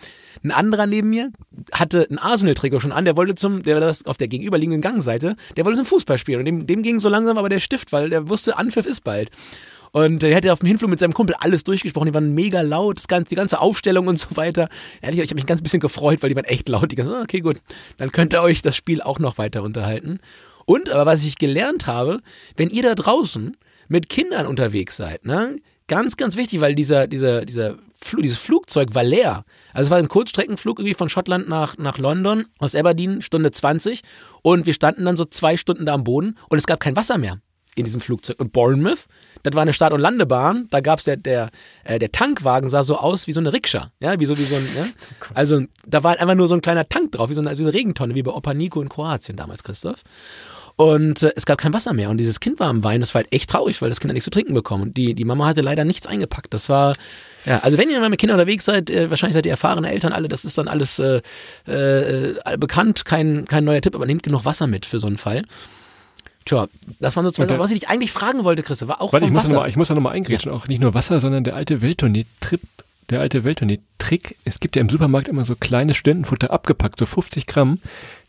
Ein 0.43 0.51
anderer 0.51 0.87
neben 0.87 1.09
mir 1.09 1.31
hatte 1.71 2.07
ein 2.09 2.17
Arsenal-Trikot 2.17 2.79
schon 2.79 2.91
an, 2.91 3.05
der 3.05 3.17
wollte 3.17 3.35
zum, 3.35 3.63
der 3.63 3.75
war 3.75 3.81
das 3.81 4.05
auf 4.05 4.17
der 4.17 4.27
gegenüberliegenden 4.27 4.81
Gangseite, 4.81 5.35
der 5.57 5.65
wollte 5.65 5.77
zum 5.77 5.85
Fußball 5.85 6.17
spielen 6.17 6.39
und 6.39 6.45
dem, 6.45 6.67
dem 6.67 6.83
ging 6.83 6.99
so 6.99 7.09
langsam 7.09 7.37
aber 7.37 7.49
der 7.49 7.59
Stift, 7.59 7.91
weil 7.91 8.09
der 8.09 8.29
wusste, 8.29 8.57
Anpfiff 8.57 8.85
ist 8.85 9.03
bald. 9.03 9.29
Und 9.91 10.23
er 10.23 10.33
hätte 10.33 10.53
auf 10.53 10.59
dem 10.59 10.67
Hinflug 10.67 10.89
mit 10.89 10.99
seinem 10.99 11.13
Kumpel 11.13 11.35
alles 11.39 11.63
durchgesprochen. 11.65 12.07
Die 12.07 12.13
waren 12.13 12.33
mega 12.33 12.61
laut, 12.61 12.97
das 12.97 13.07
ganze, 13.07 13.29
die 13.29 13.35
ganze 13.35 13.59
Aufstellung 13.59 14.07
und 14.07 14.17
so 14.17 14.35
weiter. 14.37 14.69
Ehrlich, 15.01 15.19
ich 15.19 15.29
habe 15.29 15.35
mich 15.35 15.45
ganz 15.45 15.61
bisschen 15.61 15.81
gefreut, 15.81 16.21
weil 16.21 16.29
die 16.29 16.35
waren 16.35 16.45
echt 16.45 16.69
laut. 16.69 16.91
Die 16.91 16.95
ganze, 16.95 17.13
ah, 17.13 17.21
okay, 17.21 17.41
gut, 17.41 17.57
dann 17.97 18.11
könnt 18.11 18.33
ihr 18.33 18.41
euch 18.41 18.61
das 18.61 18.75
Spiel 18.75 19.01
auch 19.01 19.19
noch 19.19 19.37
weiter 19.37 19.63
unterhalten. 19.63 20.19
Und, 20.65 20.89
aber 20.89 21.05
was 21.05 21.25
ich 21.25 21.37
gelernt 21.37 21.87
habe, 21.87 22.21
wenn 22.55 22.69
ihr 22.69 22.83
da 22.83 22.95
draußen 22.95 23.57
mit 23.89 24.07
Kindern 24.07 24.45
unterwegs 24.47 24.95
seid, 24.95 25.25
ne, 25.25 25.57
ganz, 25.91 26.15
ganz 26.15 26.37
wichtig, 26.37 26.61
weil 26.61 26.73
dieser, 26.73 27.05
dieser, 27.05 27.43
dieser 27.43 27.75
Fl 28.01 28.21
dieses 28.21 28.37
Flugzeug 28.37 28.95
war 28.95 29.03
leer. 29.03 29.43
Also 29.73 29.87
es 29.87 29.91
war 29.91 29.97
ein 29.97 30.07
Kurzstreckenflug 30.07 30.79
irgendwie 30.79 30.93
von 30.93 31.09
Schottland 31.09 31.49
nach, 31.49 31.77
nach 31.77 31.97
London, 31.97 32.45
aus 32.59 32.75
Aberdeen, 32.75 33.21
Stunde 33.21 33.51
20. 33.51 34.01
Und 34.41 34.65
wir 34.65 34.73
standen 34.73 35.03
dann 35.03 35.17
so 35.17 35.25
zwei 35.25 35.57
Stunden 35.57 35.85
da 35.85 35.93
am 35.93 36.05
Boden 36.05 36.37
und 36.47 36.57
es 36.57 36.65
gab 36.65 36.79
kein 36.79 36.95
Wasser 36.95 37.17
mehr 37.17 37.39
in 37.75 37.83
diesem 37.83 37.99
Flugzeug. 37.99 38.39
Und 38.39 38.53
Bournemouth, 38.53 39.05
das 39.43 39.53
war 39.53 39.63
eine 39.63 39.73
Start- 39.73 39.91
und 39.91 39.99
Landebahn, 39.99 40.67
da 40.69 40.79
gab 40.79 40.99
es 40.99 41.05
der, 41.05 41.17
der, 41.17 41.49
äh, 41.83 41.99
der 41.99 42.13
Tankwagen 42.13 42.69
sah 42.69 42.85
so 42.85 42.97
aus 42.97 43.27
wie 43.27 43.33
so 43.33 43.41
eine 43.41 43.51
Rikscha, 43.51 43.91
ja, 43.99 44.17
wie 44.17 44.25
so, 44.25 44.37
wie 44.37 44.45
so 44.45 44.55
ein, 44.55 44.65
ja? 44.73 44.85
also 45.33 45.61
da 45.85 46.03
war 46.03 46.17
einfach 46.17 46.35
nur 46.35 46.47
so 46.47 46.55
ein 46.55 46.61
kleiner 46.61 46.87
Tank 46.87 47.11
drauf, 47.11 47.29
wie 47.29 47.33
so 47.33 47.41
eine, 47.41 47.53
so 47.57 47.63
eine 47.63 47.73
Regentonne, 47.73 48.15
wie 48.15 48.23
bei 48.23 48.31
Opa 48.31 48.53
Nico 48.53 48.81
in 48.81 48.87
Kroatien 48.87 49.35
damals, 49.35 49.61
Christoph. 49.61 50.03
Und 50.81 51.21
äh, 51.21 51.31
es 51.35 51.45
gab 51.45 51.59
kein 51.59 51.73
Wasser 51.73 51.93
mehr 51.93 52.09
und 52.09 52.17
dieses 52.17 52.39
Kind 52.39 52.59
war 52.59 52.67
am 52.67 52.83
Weinen, 52.83 53.01
das 53.01 53.13
war 53.13 53.21
halt 53.21 53.31
echt 53.31 53.51
traurig, 53.51 53.79
weil 53.83 53.89
das 53.89 53.99
Kind 53.99 54.09
hat 54.09 54.15
nichts 54.15 54.23
zu 54.23 54.31
trinken 54.31 54.55
bekommen 54.55 54.81
und 54.81 54.97
die, 54.97 55.13
die 55.13 55.25
Mama 55.25 55.45
hatte 55.45 55.61
leider 55.61 55.85
nichts 55.85 56.07
eingepackt. 56.07 56.51
Das 56.55 56.69
war, 56.69 56.93
ja, 57.45 57.59
also 57.59 57.77
wenn 57.77 57.91
ihr 57.91 57.99
mal 57.99 58.09
mit 58.09 58.19
Kindern 58.19 58.39
unterwegs 58.39 58.65
seid, 58.65 58.89
äh, 58.89 59.07
wahrscheinlich 59.11 59.35
seid 59.35 59.45
ihr 59.45 59.51
erfahrene 59.51 59.91
Eltern 59.91 60.11
alle, 60.11 60.27
das 60.27 60.43
ist 60.43 60.57
dann 60.57 60.67
alles 60.67 60.97
äh, 60.97 61.21
äh, 61.67 62.33
bekannt, 62.57 63.05
kein, 63.05 63.45
kein 63.45 63.63
neuer 63.63 63.81
Tipp, 63.81 63.93
aber 63.93 64.07
nehmt 64.07 64.23
genug 64.23 64.43
Wasser 64.43 64.65
mit 64.65 64.87
für 64.87 64.97
so 64.97 65.05
einen 65.05 65.17
Fall. 65.17 65.43
Tja, 66.45 66.65
das 66.99 67.15
waren 67.15 67.25
so 67.25 67.31
zwei 67.31 67.45
Sachen. 67.45 67.59
Was 67.59 67.69
ich 67.69 67.81
dich 67.81 67.89
eigentlich 67.89 68.11
fragen 68.11 68.43
wollte, 68.43 68.63
Chris, 68.63 68.87
war 68.87 69.01
auch 69.01 69.13
Warte, 69.13 69.27
vom 69.27 69.27
ich 69.27 69.33
muss, 69.35 69.43
Wasser. 69.43 69.53
noch 69.53 69.61
mal, 69.61 69.69
ich 69.69 69.75
muss 69.75 69.87
da 69.87 69.93
nochmal 69.93 70.13
eingrätschen, 70.13 70.51
auch 70.51 70.67
nicht 70.67 70.81
nur 70.81 70.95
Wasser, 70.95 71.19
sondern 71.19 71.43
der 71.43 71.55
alte 71.55 71.81
Welttournee-Trip, 71.81 72.61
der 73.11 73.19
alte 73.19 73.43
Welttournee-Trick. 73.43 74.37
Es 74.45 74.59
gibt 74.59 74.75
ja 74.75 74.81
im 74.81 74.89
Supermarkt 74.89 75.27
immer 75.27 75.45
so 75.45 75.55
kleine 75.55 75.93
Studentenfutter 75.93 76.51
abgepackt, 76.51 76.99
so 76.99 77.05
50 77.05 77.45
Gramm. 77.45 77.79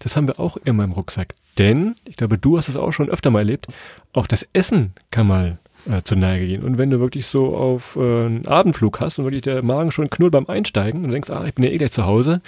Das 0.00 0.16
haben 0.16 0.26
wir 0.26 0.38
auch 0.38 0.56
immer 0.58 0.84
im 0.84 0.92
Rucksack. 0.92 1.34
Denn, 1.58 1.94
ich 2.04 2.16
glaube, 2.16 2.38
du 2.38 2.58
hast 2.58 2.68
es 2.68 2.76
auch 2.76 2.92
schon 2.92 3.08
öfter 3.08 3.30
mal 3.30 3.40
erlebt, 3.40 3.68
auch 4.12 4.26
das 4.26 4.46
Essen 4.52 4.92
kann 5.10 5.26
mal 5.26 5.58
äh, 5.88 6.02
zur 6.02 6.16
Neige 6.18 6.46
gehen. 6.46 6.62
Und 6.62 6.78
wenn 6.78 6.90
du 6.90 7.00
wirklich 7.00 7.26
so 7.26 7.56
auf 7.56 7.96
äh, 7.96 8.00
einen 8.00 8.46
Abendflug 8.46 9.00
hast 9.00 9.18
und 9.18 9.24
wirklich 9.24 9.42
der 9.42 9.62
Magen 9.62 9.90
schon 9.90 10.10
knurrt 10.10 10.32
beim 10.32 10.46
Einsteigen 10.46 11.04
und 11.04 11.10
denkst, 11.10 11.30
ah, 11.30 11.44
ich 11.46 11.54
bin 11.54 11.64
ja 11.64 11.70
eh 11.70 11.78
gleich 11.78 11.92
zu 11.92 12.04
Hause 12.04 12.40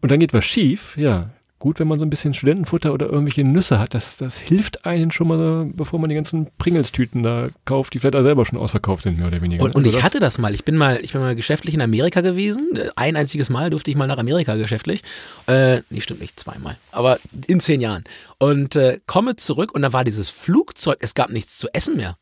und 0.00 0.10
dann 0.10 0.20
geht 0.20 0.34
was 0.34 0.44
schief, 0.44 0.96
ja, 0.96 1.30
gut, 1.58 1.80
wenn 1.80 1.88
man 1.88 1.98
so 1.98 2.04
ein 2.04 2.10
bisschen 2.10 2.34
Studentenfutter 2.34 2.92
oder 2.92 3.06
irgendwelche 3.06 3.42
Nüsse 3.42 3.78
hat. 3.78 3.94
Das, 3.94 4.16
das 4.16 4.38
hilft 4.38 4.86
einen 4.86 5.10
schon 5.10 5.28
mal, 5.28 5.66
bevor 5.72 5.98
man 5.98 6.08
die 6.08 6.14
ganzen 6.14 6.48
Pringles-Tüten 6.58 7.22
da 7.22 7.48
kauft, 7.64 7.94
die 7.94 7.98
vielleicht 7.98 8.16
auch 8.16 8.22
selber 8.22 8.46
schon 8.46 8.58
ausverkauft 8.58 9.04
sind, 9.04 9.18
mehr 9.18 9.26
oder 9.26 9.42
weniger. 9.42 9.64
Und, 9.64 9.74
und 9.74 9.84
Also 9.84 9.98
ich 9.98 10.04
hatte 10.04 10.20
das 10.20 10.38
mal. 10.38 10.54
Ich 10.54 10.64
bin 10.64 10.76
mal, 10.76 11.00
ich 11.02 11.12
bin 11.12 11.20
mal 11.20 11.34
geschäftlich 11.34 11.74
in 11.74 11.80
Amerika 11.80 12.20
gewesen. 12.20 12.78
Ein 12.96 13.16
einziges 13.16 13.50
Mal 13.50 13.70
durfte 13.70 13.90
ich 13.90 13.96
mal 13.96 14.06
nach 14.06 14.18
Amerika 14.18 14.54
geschäftlich. 14.54 15.02
Äh, 15.46 15.82
nee, 15.90 16.00
stimmt 16.00 16.20
nicht, 16.20 16.38
zweimal. 16.38 16.76
Aber 16.92 17.18
in 17.46 17.60
zehn 17.60 17.80
Jahren. 17.80 18.04
Und 18.38 18.76
äh, 18.76 19.00
komme 19.06 19.36
zurück 19.36 19.74
und 19.74 19.82
da 19.82 19.92
war 19.92 20.04
dieses 20.04 20.30
Flugzeug, 20.30 20.98
es 21.00 21.14
gab 21.14 21.30
nichts 21.30 21.58
zu 21.58 21.68
essen 21.72 21.96
mehr. 21.96 22.16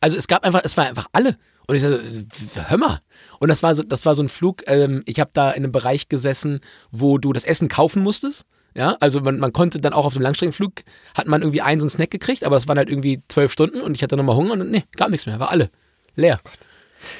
Also 0.00 0.16
es 0.16 0.26
gab 0.26 0.44
einfach, 0.44 0.62
es 0.64 0.76
war 0.76 0.86
einfach 0.86 1.06
alle. 1.12 1.36
Und 1.68 1.76
ich 1.76 1.82
so, 1.82 1.88
hör 1.88 2.78
mal. 2.78 3.00
Und 3.38 3.48
das 3.48 3.62
war 3.62 3.74
so, 3.74 3.82
das 3.82 4.06
war 4.06 4.14
so 4.14 4.22
ein 4.22 4.28
Flug, 4.28 4.62
ähm, 4.66 5.02
ich 5.06 5.18
habe 5.20 5.30
da 5.32 5.50
in 5.50 5.64
einem 5.64 5.72
Bereich 5.72 6.08
gesessen, 6.08 6.60
wo 6.90 7.18
du 7.18 7.32
das 7.32 7.44
Essen 7.44 7.68
kaufen 7.68 8.02
musstest. 8.02 8.44
Ja, 8.76 8.96
also 9.00 9.20
man, 9.20 9.38
man 9.38 9.52
konnte 9.52 9.80
dann 9.80 9.92
auch 9.94 10.04
auf 10.04 10.12
dem 10.12 10.22
Langstreckenflug, 10.22 10.72
hat 11.16 11.26
man 11.26 11.40
irgendwie 11.40 11.62
einen 11.62 11.80
so 11.80 11.84
einen 11.84 11.90
Snack 11.90 12.10
gekriegt, 12.10 12.44
aber 12.44 12.56
es 12.56 12.68
waren 12.68 12.76
halt 12.78 12.90
irgendwie 12.90 13.22
zwölf 13.28 13.50
Stunden 13.52 13.80
und 13.80 13.94
ich 13.94 14.02
hatte 14.02 14.16
nochmal 14.16 14.36
Hunger 14.36 14.52
und 14.52 14.70
nee, 14.70 14.84
gab 14.96 15.08
nichts 15.10 15.26
mehr, 15.26 15.40
war 15.40 15.50
alle. 15.50 15.70
Leer. 16.14 16.40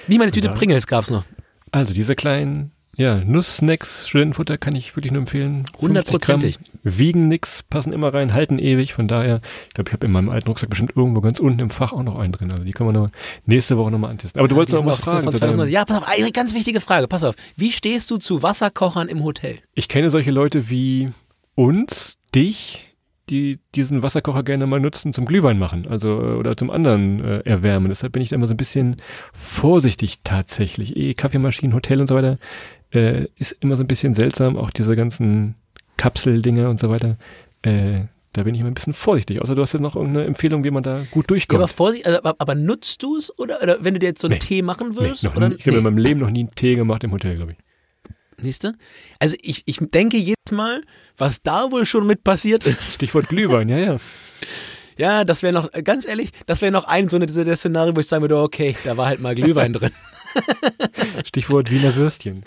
Nicht 0.06 0.18
mal 0.18 0.24
eine 0.24 0.32
Tüte 0.32 0.48
da- 0.48 0.54
Pringles 0.54 0.86
gab's 0.86 1.10
noch. 1.10 1.24
Also 1.72 1.94
diese 1.94 2.14
kleinen 2.14 2.72
ja, 2.98 3.16
Nusssnacks, 3.16 4.08
Studentenfutter 4.08 4.56
kann 4.56 4.74
ich 4.74 4.96
wirklich 4.96 5.12
nur 5.12 5.20
empfehlen. 5.20 5.66
50 5.66 5.72
Gramm, 5.72 5.80
Hundertprozentig. 5.88 6.58
Wiegen 6.82 7.28
nix, 7.28 7.62
passen 7.62 7.92
immer 7.92 8.14
rein, 8.14 8.32
halten 8.32 8.58
ewig. 8.58 8.94
Von 8.94 9.06
daher, 9.06 9.40
ich 9.68 9.74
glaube, 9.74 9.90
ich 9.90 9.92
habe 9.92 10.06
in 10.06 10.12
meinem 10.12 10.30
alten 10.30 10.48
Rucksack 10.48 10.70
bestimmt 10.70 10.92
irgendwo 10.96 11.20
ganz 11.20 11.38
unten 11.38 11.60
im 11.60 11.68
Fach 11.68 11.92
auch 11.92 12.02
noch 12.02 12.18
einen 12.18 12.32
drin. 12.32 12.50
Also 12.52 12.64
die 12.64 12.72
können 12.72 12.88
wir 12.88 12.98
noch 12.98 13.10
nächste 13.44 13.76
Woche 13.76 13.90
nochmal 13.90 14.10
antesten. 14.12 14.38
Aber 14.38 14.48
du 14.48 14.56
wolltest 14.56 14.78
Die 14.78 14.82
noch 14.82 14.90
was 14.92 15.00
fragen. 15.00 15.24
von 15.24 15.32
zu 15.32 15.38
2009. 15.40 15.66
deinem- 15.66 15.72
Ja, 15.74 15.84
pass 15.84 15.98
auf, 15.98 16.08
eine 16.08 16.32
ganz 16.32 16.54
wichtige 16.54 16.80
Frage, 16.80 17.06
pass 17.06 17.22
auf. 17.22 17.34
Wie 17.56 17.70
stehst 17.70 18.10
du 18.10 18.16
zu 18.16 18.42
Wasserkochern 18.42 19.08
im 19.08 19.22
Hotel? 19.24 19.58
Ich 19.74 19.88
kenne 19.88 20.08
solche 20.08 20.30
Leute 20.30 20.70
wie 20.70 21.10
uns, 21.56 22.16
dich, 22.34 22.94
die 23.28 23.58
diesen 23.74 24.04
Wasserkocher 24.04 24.44
gerne 24.44 24.66
mal 24.68 24.78
nutzen 24.78 25.12
zum 25.12 25.24
Glühwein 25.26 25.58
machen, 25.58 25.88
also 25.88 26.08
äh, 26.10 26.34
oder 26.36 26.56
zum 26.56 26.70
anderen 26.70 27.24
äh, 27.24 27.38
erwärmen. 27.40 27.88
Deshalb 27.88 28.12
bin 28.12 28.22
ich 28.22 28.28
da 28.28 28.36
immer 28.36 28.46
so 28.46 28.54
ein 28.54 28.58
bisschen 28.58 28.94
vorsichtig 29.32 30.18
tatsächlich. 30.22 30.96
Eh, 30.96 31.14
Kaffeemaschinen, 31.14 31.74
Hotel 31.74 32.00
und 32.00 32.06
so 32.08 32.14
weiter 32.14 32.38
äh, 32.92 33.26
ist 33.36 33.56
immer 33.60 33.76
so 33.76 33.82
ein 33.82 33.88
bisschen 33.88 34.14
seltsam. 34.14 34.56
Auch 34.56 34.70
diese 34.70 34.94
ganzen 34.94 35.56
Kapseldinger 35.96 36.70
und 36.70 36.78
so 36.78 36.88
weiter. 36.88 37.16
Äh, 37.62 38.04
da 38.32 38.42
bin 38.42 38.54
ich 38.54 38.60
immer 38.60 38.70
ein 38.70 38.74
bisschen 38.74 38.92
vorsichtig. 38.92 39.40
Außer 39.42 39.54
du 39.54 39.62
hast 39.62 39.72
jetzt 39.72 39.80
noch 39.82 39.96
irgendeine 39.96 40.26
Empfehlung, 40.26 40.62
wie 40.62 40.70
man 40.70 40.82
da 40.84 40.98
gut 41.10 41.24
Ja, 41.24 41.28
durchkommt. 41.28 41.58
aber 41.62 41.68
Vorsicht, 41.68 42.06
also, 42.06 42.18
aber, 42.18 42.36
aber 42.38 42.54
nutzt 42.54 43.02
du 43.02 43.16
es 43.16 43.36
oder, 43.38 43.60
oder 43.62 43.78
wenn 43.80 43.94
du 43.94 43.98
dir 44.00 44.06
jetzt 44.08 44.20
so 44.20 44.28
einen 44.28 44.34
Nee. 44.34 44.38
Tee 44.40 44.62
machen 44.62 44.90
Nee, 44.90 44.96
würdest? 44.96 45.24
oder? 45.24 45.48
nie, 45.48 45.54
ich 45.56 45.66
habe 45.66 45.78
in 45.78 45.82
meinem 45.82 45.98
Leben 45.98 46.20
noch 46.20 46.30
nie 46.30 46.40
einen 46.40 46.54
Tee 46.54 46.74
gemacht 46.76 47.02
im 47.02 47.12
Hotel, 47.12 47.34
glaube 47.36 47.52
ich. 47.52 47.58
Siehst 48.38 48.64
du? 48.64 48.72
Also 49.18 49.34
ich, 49.40 49.62
ich 49.64 49.78
denke 49.80 50.18
jedes 50.46 50.56
Mal, 50.56 50.82
was 51.16 51.42
da 51.42 51.70
wohl 51.70 51.86
schon 51.86 52.06
mit 52.06 52.24
passiert 52.24 52.64
ist. 52.66 52.94
Stichwort 52.94 53.28
Glühwein, 53.28 53.68
ja, 53.68 53.78
ja. 53.78 53.96
Ja, 54.98 55.24
das 55.24 55.42
wäre 55.42 55.52
noch, 55.52 55.70
ganz 55.84 56.06
ehrlich, 56.06 56.30
das 56.46 56.62
wäre 56.62 56.72
noch 56.72 56.84
ein 56.84 57.08
so 57.08 57.16
eine 57.16 57.26
der 57.26 57.56
Szenario, 57.56 57.94
wo 57.94 58.00
ich 58.00 58.06
sagen 58.06 58.22
würde, 58.22 58.38
okay, 58.38 58.74
da 58.84 58.96
war 58.96 59.06
halt 59.06 59.20
mal 59.20 59.34
Glühwein 59.34 59.74
drin. 59.74 59.90
Stichwort 61.24 61.70
Wiener 61.70 61.94
Würstchen. 61.96 62.44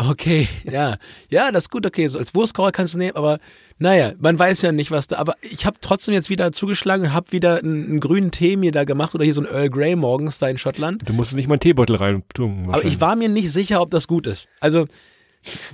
Okay, 0.00 0.48
ja. 0.64 0.96
Ja, 1.28 1.50
das 1.50 1.64
ist 1.64 1.70
gut, 1.70 1.84
okay. 1.84 2.06
So 2.06 2.20
als 2.20 2.34
Wurstkocher 2.34 2.70
kannst 2.70 2.94
du 2.94 2.98
nehmen, 2.98 3.16
aber 3.16 3.38
naja, 3.78 4.12
man 4.20 4.38
weiß 4.38 4.62
ja 4.62 4.70
nicht, 4.70 4.92
was 4.92 5.08
da. 5.08 5.16
Aber 5.16 5.34
ich 5.42 5.66
habe 5.66 5.76
trotzdem 5.80 6.14
jetzt 6.14 6.30
wieder 6.30 6.52
zugeschlagen 6.52 7.06
und 7.06 7.12
habe 7.12 7.32
wieder 7.32 7.58
einen, 7.58 7.84
einen 7.86 8.00
grünen 8.00 8.30
Tee 8.30 8.56
mir 8.56 8.70
da 8.70 8.84
gemacht 8.84 9.14
oder 9.16 9.24
hier 9.24 9.34
so 9.34 9.40
ein 9.40 9.48
Earl 9.48 9.68
Grey 9.68 9.96
morgens 9.96 10.38
da 10.38 10.48
in 10.48 10.56
Schottland. 10.56 11.06
Du 11.06 11.12
musst 11.12 11.34
nicht 11.34 11.48
mal 11.48 11.54
einen 11.54 11.60
Teebeutel 11.60 11.96
rein 11.96 12.22
tun. 12.32 12.68
Aber 12.68 12.84
ich 12.84 13.00
war 13.00 13.16
mir 13.16 13.28
nicht 13.28 13.50
sicher, 13.50 13.82
ob 13.82 13.90
das 13.90 14.06
gut 14.06 14.28
ist. 14.28 14.46
Also, 14.60 14.86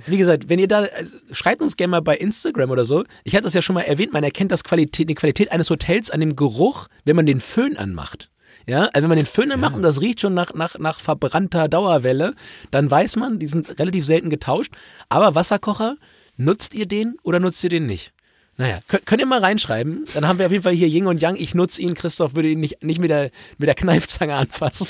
wie 0.05 0.17
gesagt, 0.17 0.49
wenn 0.49 0.59
ihr 0.59 0.67
da, 0.67 0.83
also, 0.83 1.17
schreibt 1.31 1.61
uns 1.61 1.77
gerne 1.77 1.91
mal 1.91 2.01
bei 2.01 2.17
Instagram 2.17 2.69
oder 2.69 2.85
so. 2.85 3.03
Ich 3.23 3.33
hatte 3.33 3.43
das 3.43 3.53
ja 3.53 3.61
schon 3.61 3.73
mal 3.73 3.81
erwähnt, 3.81 4.13
man 4.13 4.23
erkennt 4.23 4.51
das 4.51 4.63
Qualität, 4.63 5.09
die 5.09 5.15
Qualität 5.15 5.51
eines 5.51 5.69
Hotels 5.69 6.11
an 6.11 6.19
dem 6.19 6.35
Geruch, 6.35 6.87
wenn 7.03 7.15
man 7.15 7.25
den 7.25 7.41
Föhn 7.41 7.77
anmacht. 7.77 8.29
Ja, 8.67 8.85
also 8.85 9.03
wenn 9.03 9.09
man 9.09 9.17
den 9.17 9.27
Föhn 9.27 9.51
anmacht 9.51 9.75
und 9.75 9.83
das 9.83 10.01
riecht 10.01 10.21
schon 10.21 10.33
nach, 10.33 10.53
nach, 10.53 10.79
nach 10.79 10.99
verbrannter 10.99 11.67
Dauerwelle, 11.67 12.33
dann 12.71 12.89
weiß 12.89 13.15
man, 13.17 13.37
die 13.37 13.47
sind 13.47 13.79
relativ 13.79 14.05
selten 14.05 14.29
getauscht. 14.29 14.73
Aber 15.07 15.35
Wasserkocher, 15.35 15.97
nutzt 16.37 16.73
ihr 16.73 16.87
den 16.87 17.17
oder 17.21 17.39
nutzt 17.39 17.63
ihr 17.63 17.69
den 17.69 17.85
nicht? 17.85 18.13
Naja, 18.57 18.79
könnt, 18.87 19.05
könnt 19.05 19.21
ihr 19.21 19.27
mal 19.27 19.41
reinschreiben. 19.41 20.05
Dann 20.13 20.27
haben 20.27 20.39
wir 20.39 20.45
auf 20.45 20.51
jeden 20.51 20.63
Fall 20.63 20.73
hier 20.73 20.87
Yin 20.87 21.07
und 21.07 21.21
Yang. 21.21 21.35
Ich 21.35 21.53
nutze 21.53 21.81
ihn, 21.81 21.93
Christoph 21.93 22.35
würde 22.35 22.49
ihn 22.49 22.59
nicht, 22.59 22.83
nicht 22.83 22.99
mit, 22.99 23.09
der, 23.09 23.29
mit 23.57 23.67
der 23.67 23.75
Kneifzange 23.75 24.33
anfassen. 24.33 24.87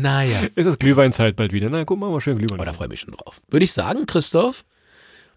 Naja. 0.00 0.42
Ist 0.54 0.66
es 0.66 0.78
Glühweinzeit 0.78 1.36
bald 1.36 1.52
wieder? 1.52 1.70
Na, 1.70 1.84
guck 1.84 1.98
mal, 1.98 2.10
mal 2.10 2.20
schön 2.20 2.38
Glühwein. 2.38 2.60
Oh, 2.60 2.64
da 2.64 2.72
freue 2.72 2.86
ich 2.86 2.90
mich 2.90 3.00
schon 3.00 3.14
drauf. 3.14 3.40
Würde 3.48 3.64
ich 3.64 3.72
sagen, 3.72 4.06
Christoph, 4.06 4.64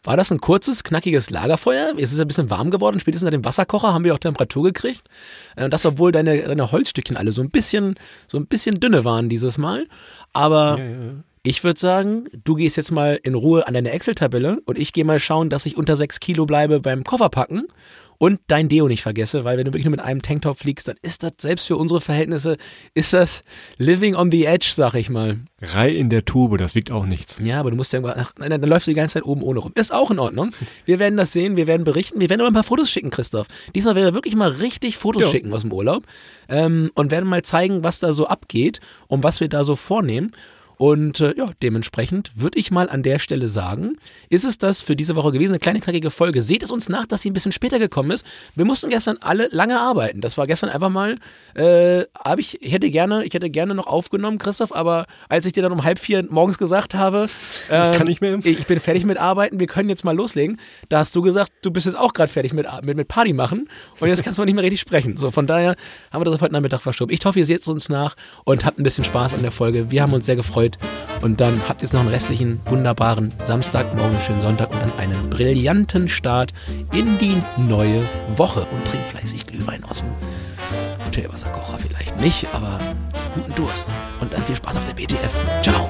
war 0.03 0.17
das 0.17 0.31
ein 0.31 0.41
kurzes, 0.41 0.83
knackiges 0.83 1.29
Lagerfeuer? 1.29 1.93
Es 1.97 2.11
ist 2.11 2.19
ein 2.19 2.27
bisschen 2.27 2.49
warm 2.49 2.71
geworden. 2.71 2.99
Spätestens 2.99 3.25
nach 3.25 3.31
dem 3.31 3.45
Wasserkocher 3.45 3.93
haben 3.93 4.03
wir 4.03 4.13
auch 4.13 4.19
Temperatur 4.19 4.63
gekriegt. 4.63 5.03
Äh, 5.55 5.65
Und 5.65 5.71
das, 5.71 5.85
obwohl 5.85 6.11
deine, 6.11 6.41
deine 6.43 6.71
Holzstückchen 6.71 7.17
alle 7.17 7.31
so 7.31 7.41
ein 7.41 7.49
bisschen, 7.49 7.95
so 8.27 8.37
ein 8.37 8.47
bisschen 8.47 8.79
dünne 8.79 9.05
waren 9.05 9.29
dieses 9.29 9.57
Mal. 9.57 9.87
Aber 10.33 10.77
ja, 10.79 10.85
ja. 10.85 10.95
ich 11.43 11.63
würde 11.63 11.79
sagen, 11.79 12.25
du 12.43 12.55
gehst 12.55 12.77
jetzt 12.77 12.91
mal 12.91 13.19
in 13.21 13.35
Ruhe 13.35 13.67
an 13.67 13.73
deine 13.73 13.91
Excel-Tabelle 13.91 14.61
und 14.65 14.77
ich 14.77 14.93
gehe 14.93 15.05
mal 15.05 15.19
schauen, 15.19 15.49
dass 15.49 15.65
ich 15.65 15.77
unter 15.77 15.95
6 15.95 16.19
Kilo 16.19 16.45
bleibe 16.45 16.79
beim 16.79 17.03
Kofferpacken 17.03 17.65
und 18.19 18.41
dein 18.47 18.67
Deo 18.67 18.88
nicht 18.89 19.01
vergesse, 19.01 19.45
weil 19.45 19.58
wenn 19.58 19.63
du 19.65 19.71
wirklich 19.71 19.86
nur 19.86 19.91
mit 19.91 20.01
einem 20.01 20.21
Tanktop 20.21 20.60
fliegst, 20.60 20.89
dann 20.89 20.97
ist 21.01 21.23
das 21.23 21.32
selbst 21.39 21.65
für 21.67 21.77
unsere 21.77 22.01
Verhältnisse, 22.01 22.58
ist 22.93 23.13
das 23.13 23.43
living 23.77 24.13
on 24.13 24.29
the 24.29 24.43
edge, 24.45 24.71
sag 24.75 24.93
ich 24.95 25.10
mal. 25.10 25.39
Rei 25.62 25.89
in 25.89 26.10
der 26.10 26.25
Tube, 26.25 26.58
das 26.58 26.75
wiegt 26.75 26.91
auch 26.91 27.05
nichts. 27.05 27.38
Ja, 27.41 27.62
aber 27.62 27.71
du 27.71 27.77
musst 27.77 27.93
ja 27.93 28.03
ach, 28.03 28.34
nein, 28.38 28.49
dann 28.49 28.62
läufst 28.62 28.88
du 28.88 28.91
die 28.91 28.95
ganze 28.95 29.13
Zeit 29.13 29.23
oben 29.23 29.41
ohne 29.41 29.60
rum. 29.60 29.71
Ist 29.75 29.93
auch 29.93 30.12
in 30.12 30.19
Ordnung. 30.19 30.51
Wir 30.86 30.99
werden 30.99 31.15
das 31.15 31.32
sehen, 31.32 31.55
wir 31.55 31.65
werden 31.65 31.86
berichten, 31.86 32.19
wir 32.19 32.29
werden 32.29 32.41
aber 32.41 32.49
ein 32.49 32.53
paar 32.53 32.63
Fotos 32.65 32.91
schicken, 32.91 33.10
Christoph. 33.10 33.47
Diesmal 33.73 33.95
werden 33.95 34.08
wir 34.08 34.13
wirklich 34.13 34.36
mal 34.36 34.49
richtig 34.51 34.97
Fotos 34.97 35.23
Ja. 35.23 35.32
schicken 35.32 35.53
aus 35.53 35.62
dem 35.62 35.71
Urlaub 35.71 36.03
ähm, 36.49 36.91
und 36.95 37.12
werden 37.12 37.27
mal 37.29 37.41
zeigen, 37.41 37.86
was 37.86 37.99
da 37.99 38.12
so 38.12 38.27
abgeht 38.27 38.82
und 39.08 39.23
was 39.23 39.39
wir 39.39 39.47
da 39.47 39.63
so 39.63 39.77
vornehmen. 39.77 40.34
Und 40.79 41.19
äh, 41.19 41.35
ja, 41.35 41.51
dementsprechend 41.61 42.31
würde 42.35 42.57
ich 42.57 42.71
mal 42.71 42.89
an 42.89 43.03
der 43.03 43.19
Stelle 43.19 43.49
sagen, 43.49 43.97
ist 44.29 44.45
es 44.45 44.59
das 44.59 44.79
für 44.79 44.95
diese 44.95 45.17
Woche 45.17 45.33
gewesen, 45.33 45.51
eine 45.51 45.59
kleine 45.59 45.81
knackige 45.81 46.09
Folge. 46.09 46.41
Seht 46.41 46.63
es 46.63 46.71
uns 46.71 46.87
nach, 46.87 47.05
dass 47.05 47.19
sie 47.19 47.29
ein 47.29 47.33
bisschen 47.33 47.51
später 47.51 47.79
gekommen 47.79 48.11
ist. 48.11 48.25
Wir 48.55 48.63
mussten 48.63 48.89
gestern 48.89 49.17
alle 49.19 49.49
lange 49.51 49.77
arbeiten. 49.77 50.21
Das 50.21 50.37
war 50.37 50.47
gestern 50.47 50.69
einfach 50.69 50.87
mal, 50.87 51.17
äh, 51.55 52.05
habe 52.23 52.39
ich, 52.39 52.61
ich 52.61 52.71
hätte 52.71 52.89
gerne, 52.91 53.25
ich 53.25 53.33
hätte 53.33 53.49
gerne 53.49 53.75
noch 53.75 53.87
aufgenommen, 53.87 54.37
Christoph, 54.37 54.73
aber 54.73 55.05
als 55.27 55.45
ich 55.45 55.51
dir 55.51 55.63
dann 55.63 55.73
um 55.73 55.83
halb 55.83 55.99
vier 55.99 56.25
morgens 56.29 56.57
gesagt 56.57 56.95
habe, 56.95 57.27
äh, 57.69 57.91
ich 57.91 57.97
kann 57.97 58.07
nicht 58.07 58.21
mehr. 58.21 58.39
Ich, 58.39 58.59
ich 58.59 58.65
bin 58.65 58.79
fertig 58.79 59.03
mit 59.03 59.17
Arbeiten, 59.17 59.59
wir 59.59 59.67
können 59.67 59.89
jetzt 59.89 60.05
mal 60.05 60.15
loslegen, 60.15 60.61
da 60.87 60.99
hast 60.99 61.13
du 61.13 61.21
gesagt, 61.21 61.51
du 61.61 61.71
bist 61.71 61.87
jetzt 61.87 61.97
auch 61.97 62.13
gerade 62.13 62.31
fertig 62.31 62.53
mit, 62.53 62.65
mit, 62.83 62.95
mit 62.95 63.07
Party 63.09 63.33
machen 63.33 63.67
und 63.99 64.07
jetzt 64.07 64.23
kannst 64.23 64.39
du 64.39 64.45
nicht 64.45 64.55
mehr 64.55 64.63
richtig 64.63 64.79
sprechen. 64.79 65.17
So, 65.17 65.29
von 65.29 65.45
daher 65.45 65.75
haben 66.09 66.21
wir 66.21 66.25
das 66.25 66.35
auf 66.35 66.41
heute 66.41 66.53
Nachmittag 66.53 66.79
verschoben. 66.79 67.11
Ich 67.11 67.19
hoffe, 67.25 67.37
ihr 67.37 67.45
seht 67.45 67.59
es 67.59 67.67
uns 67.67 67.89
nach 67.89 68.15
und 68.45 68.63
habt 68.63 68.79
ein 68.79 68.83
bisschen 68.83 69.03
Spaß 69.03 69.33
an 69.33 69.41
der 69.41 69.51
Folge. 69.51 69.91
Wir 69.91 70.03
haben 70.03 70.13
uns 70.13 70.25
sehr 70.25 70.37
gefreut 70.37 70.68
und 71.21 71.41
dann 71.41 71.62
habt 71.67 71.82
ihr 71.82 71.86
jetzt 71.86 71.93
noch 71.93 72.01
einen 72.01 72.10
restlichen 72.10 72.60
wunderbaren 72.65 73.34
Samstag, 73.43 73.95
morgen 73.95 74.12
einen 74.15 74.21
schönen 74.21 74.41
Sonntag 74.41 74.71
und 74.71 74.82
dann 74.82 74.97
einen 74.97 75.29
brillanten 75.29 76.10
Start 76.10 76.53
in 76.93 77.17
die 77.17 77.38
neue 77.58 78.03
Woche 78.36 78.62
und 78.71 78.86
trinkt 78.86 79.08
fleißig 79.08 79.45
Glühwein 79.47 79.84
aus 79.84 79.99
dem 79.99 80.10
Hotelwasserkocher 81.05 81.77
vielleicht 81.79 82.19
nicht, 82.19 82.47
aber 82.53 82.79
guten 83.36 83.53
Durst 83.55 83.93
und 84.21 84.34
dann 84.34 84.43
viel 84.43 84.55
Spaß 84.55 84.77
auf 84.77 84.86
der 84.86 84.93
BTF. 84.93 85.34
Ciao. 85.62 85.89